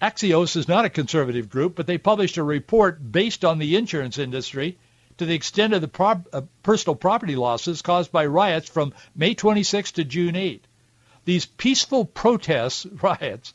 Axios 0.00 0.56
is 0.56 0.68
not 0.68 0.84
a 0.84 0.90
conservative 0.90 1.48
group, 1.48 1.74
but 1.74 1.86
they 1.86 1.98
published 1.98 2.36
a 2.36 2.42
report 2.42 3.00
based 3.12 3.44
on 3.44 3.58
the 3.58 3.76
insurance 3.76 4.18
industry 4.18 4.78
to 5.18 5.26
the 5.26 5.34
extent 5.34 5.72
of 5.74 5.80
the 5.80 6.22
uh, 6.32 6.42
personal 6.62 6.96
property 6.96 7.36
losses 7.36 7.82
caused 7.82 8.10
by 8.10 8.26
riots 8.26 8.68
from 8.68 8.92
May 9.14 9.34
26 9.34 9.92
to 9.92 10.04
June 10.04 10.36
8. 10.36 10.64
These 11.24 11.46
peaceful 11.46 12.04
protests, 12.04 12.86
riots, 13.02 13.54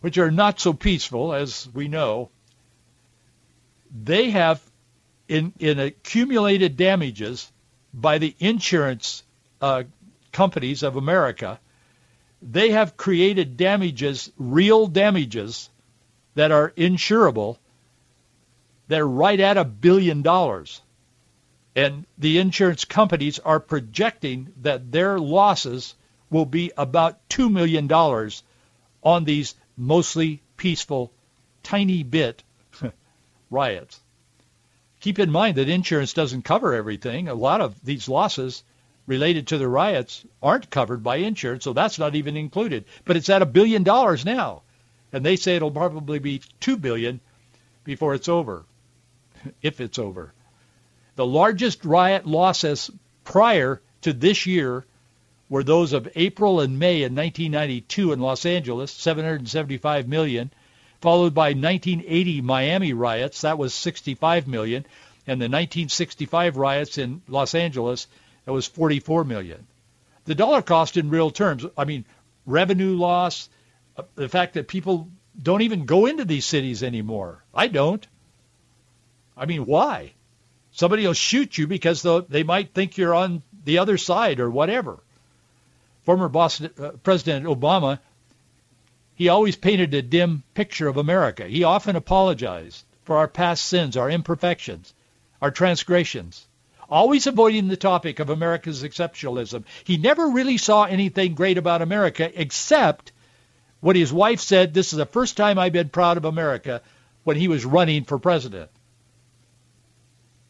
which 0.00 0.18
are 0.18 0.30
not 0.30 0.60
so 0.60 0.72
peaceful 0.72 1.32
as 1.32 1.68
we 1.72 1.88
know, 1.88 2.30
they 4.04 4.30
have 4.30 4.60
in, 5.28 5.52
in 5.58 5.78
accumulated 5.78 6.76
damages 6.76 7.50
by 7.94 8.18
the 8.18 8.34
insurance 8.38 9.22
uh, 9.60 9.84
companies 10.32 10.82
of 10.82 10.96
America, 10.96 11.60
they 12.40 12.70
have 12.70 12.96
created 12.96 13.56
damages, 13.56 14.30
real 14.36 14.86
damages, 14.86 15.70
that 16.34 16.50
are 16.50 16.70
insurable 16.76 17.58
they're 18.92 19.06
right 19.06 19.40
at 19.40 19.56
a 19.56 19.64
billion 19.64 20.20
dollars. 20.20 20.82
And 21.74 22.04
the 22.18 22.38
insurance 22.38 22.84
companies 22.84 23.38
are 23.38 23.58
projecting 23.58 24.52
that 24.60 24.92
their 24.92 25.18
losses 25.18 25.94
will 26.30 26.44
be 26.44 26.72
about 26.76 27.26
$2 27.30 27.50
million 27.50 27.90
on 29.02 29.24
these 29.24 29.54
mostly 29.76 30.42
peaceful, 30.58 31.10
tiny 31.62 32.02
bit 32.02 32.42
riots. 33.50 33.98
Keep 35.00 35.18
in 35.18 35.30
mind 35.30 35.56
that 35.56 35.70
insurance 35.70 36.12
doesn't 36.12 36.42
cover 36.42 36.74
everything. 36.74 37.28
A 37.28 37.34
lot 37.34 37.62
of 37.62 37.74
these 37.82 38.08
losses 38.08 38.62
related 39.06 39.46
to 39.48 39.58
the 39.58 39.68
riots 39.68 40.24
aren't 40.42 40.70
covered 40.70 41.02
by 41.02 41.16
insurance, 41.16 41.64
so 41.64 41.72
that's 41.72 41.98
not 41.98 42.14
even 42.14 42.36
included. 42.36 42.84
But 43.06 43.16
it's 43.16 43.30
at 43.30 43.42
a 43.42 43.46
billion 43.46 43.82
dollars 43.82 44.24
now, 44.24 44.62
and 45.12 45.24
they 45.24 45.36
say 45.36 45.56
it'll 45.56 45.70
probably 45.70 46.18
be 46.18 46.42
two 46.60 46.76
billion 46.76 47.20
before 47.84 48.14
it's 48.14 48.28
over 48.28 48.64
if 49.62 49.80
it's 49.80 49.98
over. 49.98 50.32
The 51.16 51.26
largest 51.26 51.84
riot 51.84 52.26
losses 52.26 52.90
prior 53.24 53.80
to 54.02 54.12
this 54.12 54.46
year 54.46 54.84
were 55.48 55.62
those 55.62 55.92
of 55.92 56.08
April 56.14 56.60
and 56.60 56.78
May 56.78 57.02
in 57.02 57.14
1992 57.14 58.12
in 58.12 58.20
Los 58.20 58.46
Angeles, 58.46 58.90
775 58.90 60.08
million, 60.08 60.50
followed 61.02 61.34
by 61.34 61.48
1980 61.48 62.40
Miami 62.40 62.92
riots, 62.94 63.42
that 63.42 63.58
was 63.58 63.74
65 63.74 64.48
million, 64.48 64.86
and 65.26 65.40
the 65.40 65.44
1965 65.44 66.56
riots 66.56 66.96
in 66.96 67.20
Los 67.28 67.54
Angeles, 67.54 68.06
that 68.44 68.52
was 68.52 68.66
44 68.66 69.24
million. 69.24 69.66
The 70.24 70.34
dollar 70.34 70.62
cost 70.62 70.96
in 70.96 71.10
real 71.10 71.30
terms, 71.30 71.66
I 71.76 71.84
mean, 71.84 72.04
revenue 72.46 72.96
loss, 72.96 73.48
uh, 73.96 74.04
the 74.14 74.28
fact 74.28 74.54
that 74.54 74.68
people 74.68 75.08
don't 75.40 75.62
even 75.62 75.84
go 75.84 76.06
into 76.06 76.24
these 76.24 76.44
cities 76.44 76.82
anymore. 76.82 77.42
I 77.54 77.66
don't. 77.66 78.06
I 79.36 79.46
mean, 79.46 79.66
why? 79.66 80.12
Somebody 80.72 81.06
will 81.06 81.14
shoot 81.14 81.58
you 81.58 81.66
because 81.66 82.06
they 82.28 82.42
might 82.42 82.72
think 82.72 82.96
you're 82.96 83.14
on 83.14 83.42
the 83.64 83.78
other 83.78 83.98
side 83.98 84.40
or 84.40 84.50
whatever. 84.50 84.98
Former 86.04 86.28
boss, 86.28 86.60
uh, 86.60 86.92
President 87.02 87.46
Obama, 87.46 87.98
he 89.14 89.28
always 89.28 89.56
painted 89.56 89.94
a 89.94 90.02
dim 90.02 90.42
picture 90.54 90.88
of 90.88 90.96
America. 90.96 91.46
He 91.46 91.64
often 91.64 91.94
apologized 91.94 92.84
for 93.04 93.18
our 93.18 93.28
past 93.28 93.64
sins, 93.64 93.96
our 93.96 94.10
imperfections, 94.10 94.94
our 95.40 95.50
transgressions, 95.50 96.46
always 96.88 97.26
avoiding 97.26 97.68
the 97.68 97.76
topic 97.76 98.18
of 98.18 98.30
America's 98.30 98.82
exceptionalism. 98.82 99.64
He 99.84 99.96
never 99.96 100.28
really 100.28 100.58
saw 100.58 100.84
anything 100.84 101.34
great 101.34 101.58
about 101.58 101.82
America 101.82 102.30
except 102.40 103.12
what 103.80 103.96
his 103.96 104.12
wife 104.12 104.40
said, 104.40 104.72
this 104.72 104.92
is 104.92 104.96
the 104.96 105.06
first 105.06 105.36
time 105.36 105.58
I've 105.58 105.72
been 105.72 105.88
proud 105.88 106.16
of 106.16 106.24
America 106.24 106.80
when 107.24 107.36
he 107.36 107.48
was 107.48 107.64
running 107.64 108.04
for 108.04 108.18
president. 108.18 108.70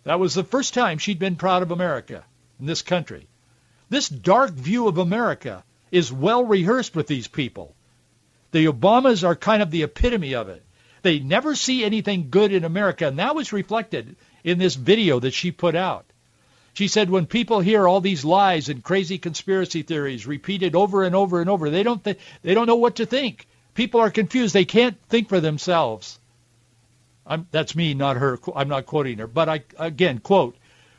That 0.04 0.18
was 0.18 0.34
the 0.34 0.44
first 0.44 0.74
time 0.74 0.98
she'd 0.98 1.18
been 1.18 1.36
proud 1.36 1.62
of 1.62 1.70
America 1.70 2.24
in 2.58 2.66
this 2.66 2.82
country. 2.82 3.28
This 3.88 4.08
dark 4.08 4.50
view 4.50 4.88
of 4.88 4.98
America 4.98 5.64
is 5.90 6.12
well 6.12 6.44
rehearsed 6.44 6.96
with 6.96 7.06
these 7.06 7.28
people. 7.28 7.74
The 8.50 8.66
Obamas 8.66 9.22
are 9.22 9.36
kind 9.36 9.62
of 9.62 9.70
the 9.70 9.82
epitome 9.82 10.34
of 10.34 10.48
it. 10.48 10.62
They 11.02 11.18
never 11.18 11.54
see 11.54 11.84
anything 11.84 12.30
good 12.30 12.52
in 12.52 12.64
America, 12.64 13.06
and 13.06 13.18
that 13.18 13.34
was 13.34 13.52
reflected 13.52 14.16
in 14.44 14.58
this 14.58 14.74
video 14.74 15.20
that 15.20 15.34
she 15.34 15.50
put 15.50 15.74
out. 15.74 16.06
She 16.74 16.88
said 16.88 17.10
when 17.10 17.26
people 17.26 17.60
hear 17.60 17.86
all 17.86 18.00
these 18.00 18.24
lies 18.24 18.68
and 18.68 18.82
crazy 18.82 19.18
conspiracy 19.18 19.82
theories 19.82 20.26
repeated 20.26 20.74
over 20.74 21.04
and 21.04 21.14
over 21.14 21.40
and 21.40 21.50
over, 21.50 21.70
they 21.70 21.82
don't 21.82 22.02
th- 22.02 22.18
they 22.42 22.54
don't 22.54 22.66
know 22.66 22.76
what 22.76 22.96
to 22.96 23.06
think. 23.06 23.46
People 23.74 24.00
are 24.00 24.10
confused. 24.10 24.54
They 24.54 24.64
can't 24.64 24.96
think 25.08 25.28
for 25.28 25.40
themselves. 25.40 26.18
I'm, 27.26 27.46
that's 27.50 27.76
me, 27.76 27.94
not 27.94 28.16
her. 28.16 28.38
I'm 28.54 28.68
not 28.68 28.86
quoting 28.86 29.18
her. 29.18 29.26
But 29.26 29.48
I, 29.48 29.62
again, 29.78 30.18
quote, 30.18 30.56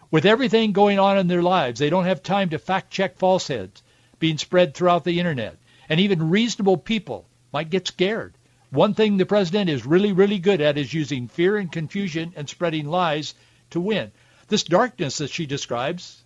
with 0.09 0.25
everything 0.25 0.71
going 0.71 0.99
on 0.99 1.17
in 1.17 1.27
their 1.27 1.41
lives, 1.41 1.79
they 1.79 1.89
don't 1.89 2.05
have 2.05 2.23
time 2.23 2.49
to 2.49 2.59
fact-check 2.59 3.17
falsehoods 3.17 3.83
being 4.19 4.38
spread 4.38 4.73
throughout 4.73 5.03
the 5.03 5.19
internet. 5.19 5.57
And 5.89 5.99
even 5.99 6.29
reasonable 6.29 6.77
people 6.77 7.25
might 7.51 7.69
get 7.69 7.88
scared. 7.88 8.33
One 8.69 8.93
thing 8.93 9.17
the 9.17 9.25
president 9.25 9.69
is 9.69 9.86
really, 9.86 10.13
really 10.13 10.39
good 10.39 10.62
at 10.62 10.77
is 10.77 10.93
using 10.93 11.27
fear 11.27 11.57
and 11.57 11.71
confusion 11.71 12.33
and 12.36 12.49
spreading 12.49 12.88
lies 12.88 13.36
to 13.71 13.79
win. 13.79 14.12
This 14.47 14.63
darkness 14.63 15.17
that 15.17 15.29
she 15.29 15.45
describes, 15.45 16.23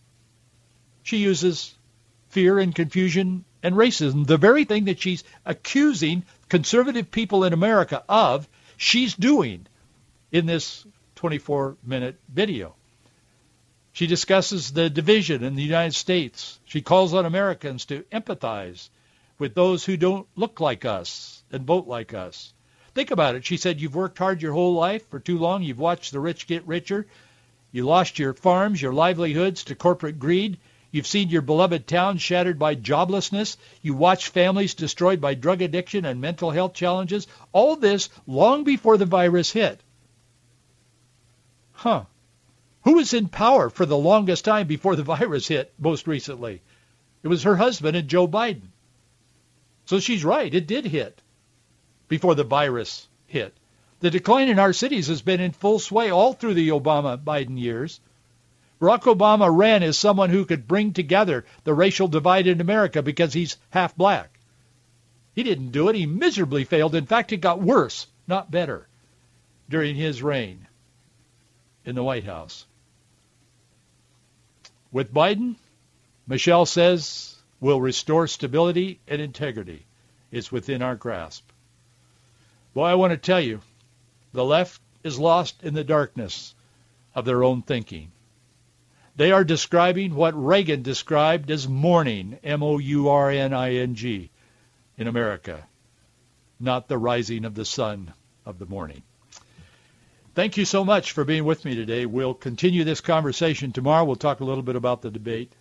she 1.04 1.18
uses 1.18 1.74
fear 2.30 2.60
and 2.60 2.74
confusion 2.74 3.46
and 3.64 3.76
racism, 3.76 4.28
the 4.28 4.38
very 4.38 4.64
thing 4.64 4.86
that 4.86 5.00
she's 5.00 5.24
accusing 5.46 6.24
conservative 6.50 7.10
people 7.10 7.44
in 7.44 7.54
America 7.54 8.04
of, 8.08 8.48
she's 8.78 9.16
doing 9.16 9.66
in 10.38 10.46
this 10.46 10.86
24-minute 11.16 12.20
video. 12.30 12.76
She 13.92 14.06
discusses 14.06 14.72
the 14.72 14.90
division 14.90 15.44
in 15.44 15.56
the 15.56 15.64
United 15.64 15.96
States. 15.96 16.60
She 16.66 16.82
calls 16.82 17.16
on 17.16 17.26
Americans 17.26 17.86
to 17.86 18.04
empathize 18.12 18.90
with 19.40 19.56
those 19.56 19.84
who 19.84 19.98
don't 19.98 20.28
look 20.36 20.60
like 20.60 20.86
us 20.86 21.44
and 21.52 21.66
vote 21.66 21.88
like 21.88 22.14
us. 22.14 22.54
Think 22.94 23.10
about 23.10 23.34
it. 23.34 23.46
She 23.46 23.58
said, 23.58 23.82
you've 23.82 23.96
worked 23.96 24.20
hard 24.20 24.42
your 24.42 24.54
whole 24.54 24.76
life 24.76 25.10
for 25.10 25.20
too 25.20 25.40
long. 25.40 25.64
You've 25.64 25.80
watched 25.80 26.12
the 26.12 26.20
rich 26.20 26.46
get 26.46 26.68
richer. 26.68 27.08
You 27.72 27.86
lost 27.86 28.20
your 28.20 28.34
farms, 28.34 28.80
your 28.80 28.94
livelihoods 28.94 29.64
to 29.66 29.76
corporate 29.76 30.20
greed. 30.20 30.60
You've 30.92 31.08
seen 31.08 31.30
your 31.30 31.42
beloved 31.42 31.88
town 31.88 32.20
shattered 32.20 32.60
by 32.60 32.76
joblessness. 32.76 33.58
You 33.82 33.96
watched 33.96 34.30
families 34.30 34.76
destroyed 34.76 35.20
by 35.20 35.34
drug 35.34 35.64
addiction 35.64 36.06
and 36.06 36.22
mental 36.22 36.52
health 36.52 36.74
challenges. 36.74 37.28
All 37.52 37.76
this 37.76 38.10
long 38.26 38.64
before 38.64 38.98
the 38.98 39.06
virus 39.06 39.52
hit. 39.52 39.82
Huh. 41.82 42.06
Who 42.86 42.96
was 42.96 43.14
in 43.14 43.28
power 43.28 43.70
for 43.70 43.86
the 43.86 43.96
longest 43.96 44.44
time 44.44 44.66
before 44.66 44.96
the 44.96 45.04
virus 45.16 45.48
hit 45.48 45.72
most 45.78 46.08
recently? 46.08 46.64
It 47.22 47.28
was 47.28 47.44
her 47.44 47.56
husband 47.56 47.96
and 47.96 48.08
Joe 48.08 48.28
Biden. 48.28 48.70
So 49.86 50.00
she's 50.00 50.26
right. 50.26 50.52
It 50.52 50.66
did 50.66 50.86
hit 50.86 51.22
before 52.08 52.34
the 52.34 52.44
virus 52.44 53.08
hit. 53.28 53.56
The 54.00 54.10
decline 54.10 54.50
in 54.50 54.58
our 54.58 54.74
cities 54.74 55.06
has 55.06 55.22
been 55.22 55.40
in 55.40 55.52
full 55.52 55.78
sway 55.78 56.10
all 56.10 56.34
through 56.34 56.56
the 56.56 56.70
Obama-Biden 56.70 57.60
years. 57.60 58.00
Barack 58.82 59.04
Obama 59.04 59.56
ran 59.56 59.84
as 59.84 60.00
someone 60.00 60.32
who 60.32 60.46
could 60.46 60.68
bring 60.68 60.94
together 60.94 61.46
the 61.64 61.76
racial 61.76 62.08
divide 62.08 62.48
in 62.48 62.60
America 62.60 63.04
because 63.04 63.34
he's 63.34 63.58
half 63.70 63.96
black. 63.96 64.40
He 65.36 65.44
didn't 65.44 65.74
do 65.74 65.90
it. 65.90 65.96
He 65.96 66.08
miserably 66.08 66.64
failed. 66.64 66.96
In 66.96 67.06
fact, 67.06 67.34
it 67.34 67.38
got 67.38 67.62
worse, 67.62 68.08
not 68.26 68.50
better, 68.50 68.88
during 69.70 69.96
his 69.96 70.24
reign 70.24 70.68
in 71.88 71.96
the 71.96 72.04
White 72.04 72.26
House. 72.26 72.66
With 74.92 75.14
Biden, 75.14 75.56
Michelle 76.28 76.66
says, 76.66 77.38
we'll 77.62 77.80
restore 77.80 78.28
stability 78.28 79.00
and 79.08 79.22
integrity. 79.22 79.86
It's 80.30 80.52
within 80.52 80.82
our 80.82 80.98
grasp. 80.98 81.50
Boy, 82.74 82.84
I 82.84 82.96
want 82.96 83.12
to 83.12 83.18
tell 83.18 83.40
you, 83.40 83.62
the 84.34 84.44
left 84.44 84.82
is 85.02 85.18
lost 85.18 85.64
in 85.64 85.74
the 85.74 85.86
darkness 85.86 86.54
of 87.16 87.24
their 87.24 87.42
own 87.42 87.62
thinking. 87.62 88.12
They 89.16 89.32
are 89.32 89.46
describing 89.46 90.14
what 90.14 90.36
Reagan 90.36 90.82
described 90.82 91.50
as 91.50 91.70
mourning, 91.70 92.38
M-O-U-R-N-I-N-G, 92.44 94.30
in 94.98 95.08
America, 95.08 95.66
not 96.60 96.90
the 96.90 96.98
rising 96.98 97.46
of 97.46 97.56
the 97.56 97.66
sun 97.66 98.14
of 98.46 98.60
the 98.60 98.66
morning. 98.66 99.04
Thank 100.38 100.56
you 100.56 100.66
so 100.66 100.86
much 100.86 101.14
for 101.14 101.24
being 101.26 101.46
with 101.46 101.66
me 101.66 101.74
today. 101.74 102.06
We'll 102.06 102.36
continue 102.36 102.84
this 102.84 103.02
conversation 103.02 103.72
tomorrow. 103.72 104.06
We'll 104.06 104.18
talk 104.18 104.40
a 104.40 104.46
little 104.46 104.62
bit 104.62 104.76
about 104.76 105.02
the 105.02 105.10
debate. 105.10 105.52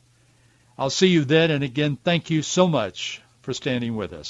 I'll 0.76 0.90
see 0.90 1.06
you 1.06 1.24
then. 1.24 1.50
And 1.50 1.64
again, 1.64 1.96
thank 2.04 2.28
you 2.28 2.42
so 2.42 2.68
much 2.68 3.22
for 3.40 3.54
standing 3.54 3.96
with 3.96 4.12
us. 4.12 4.28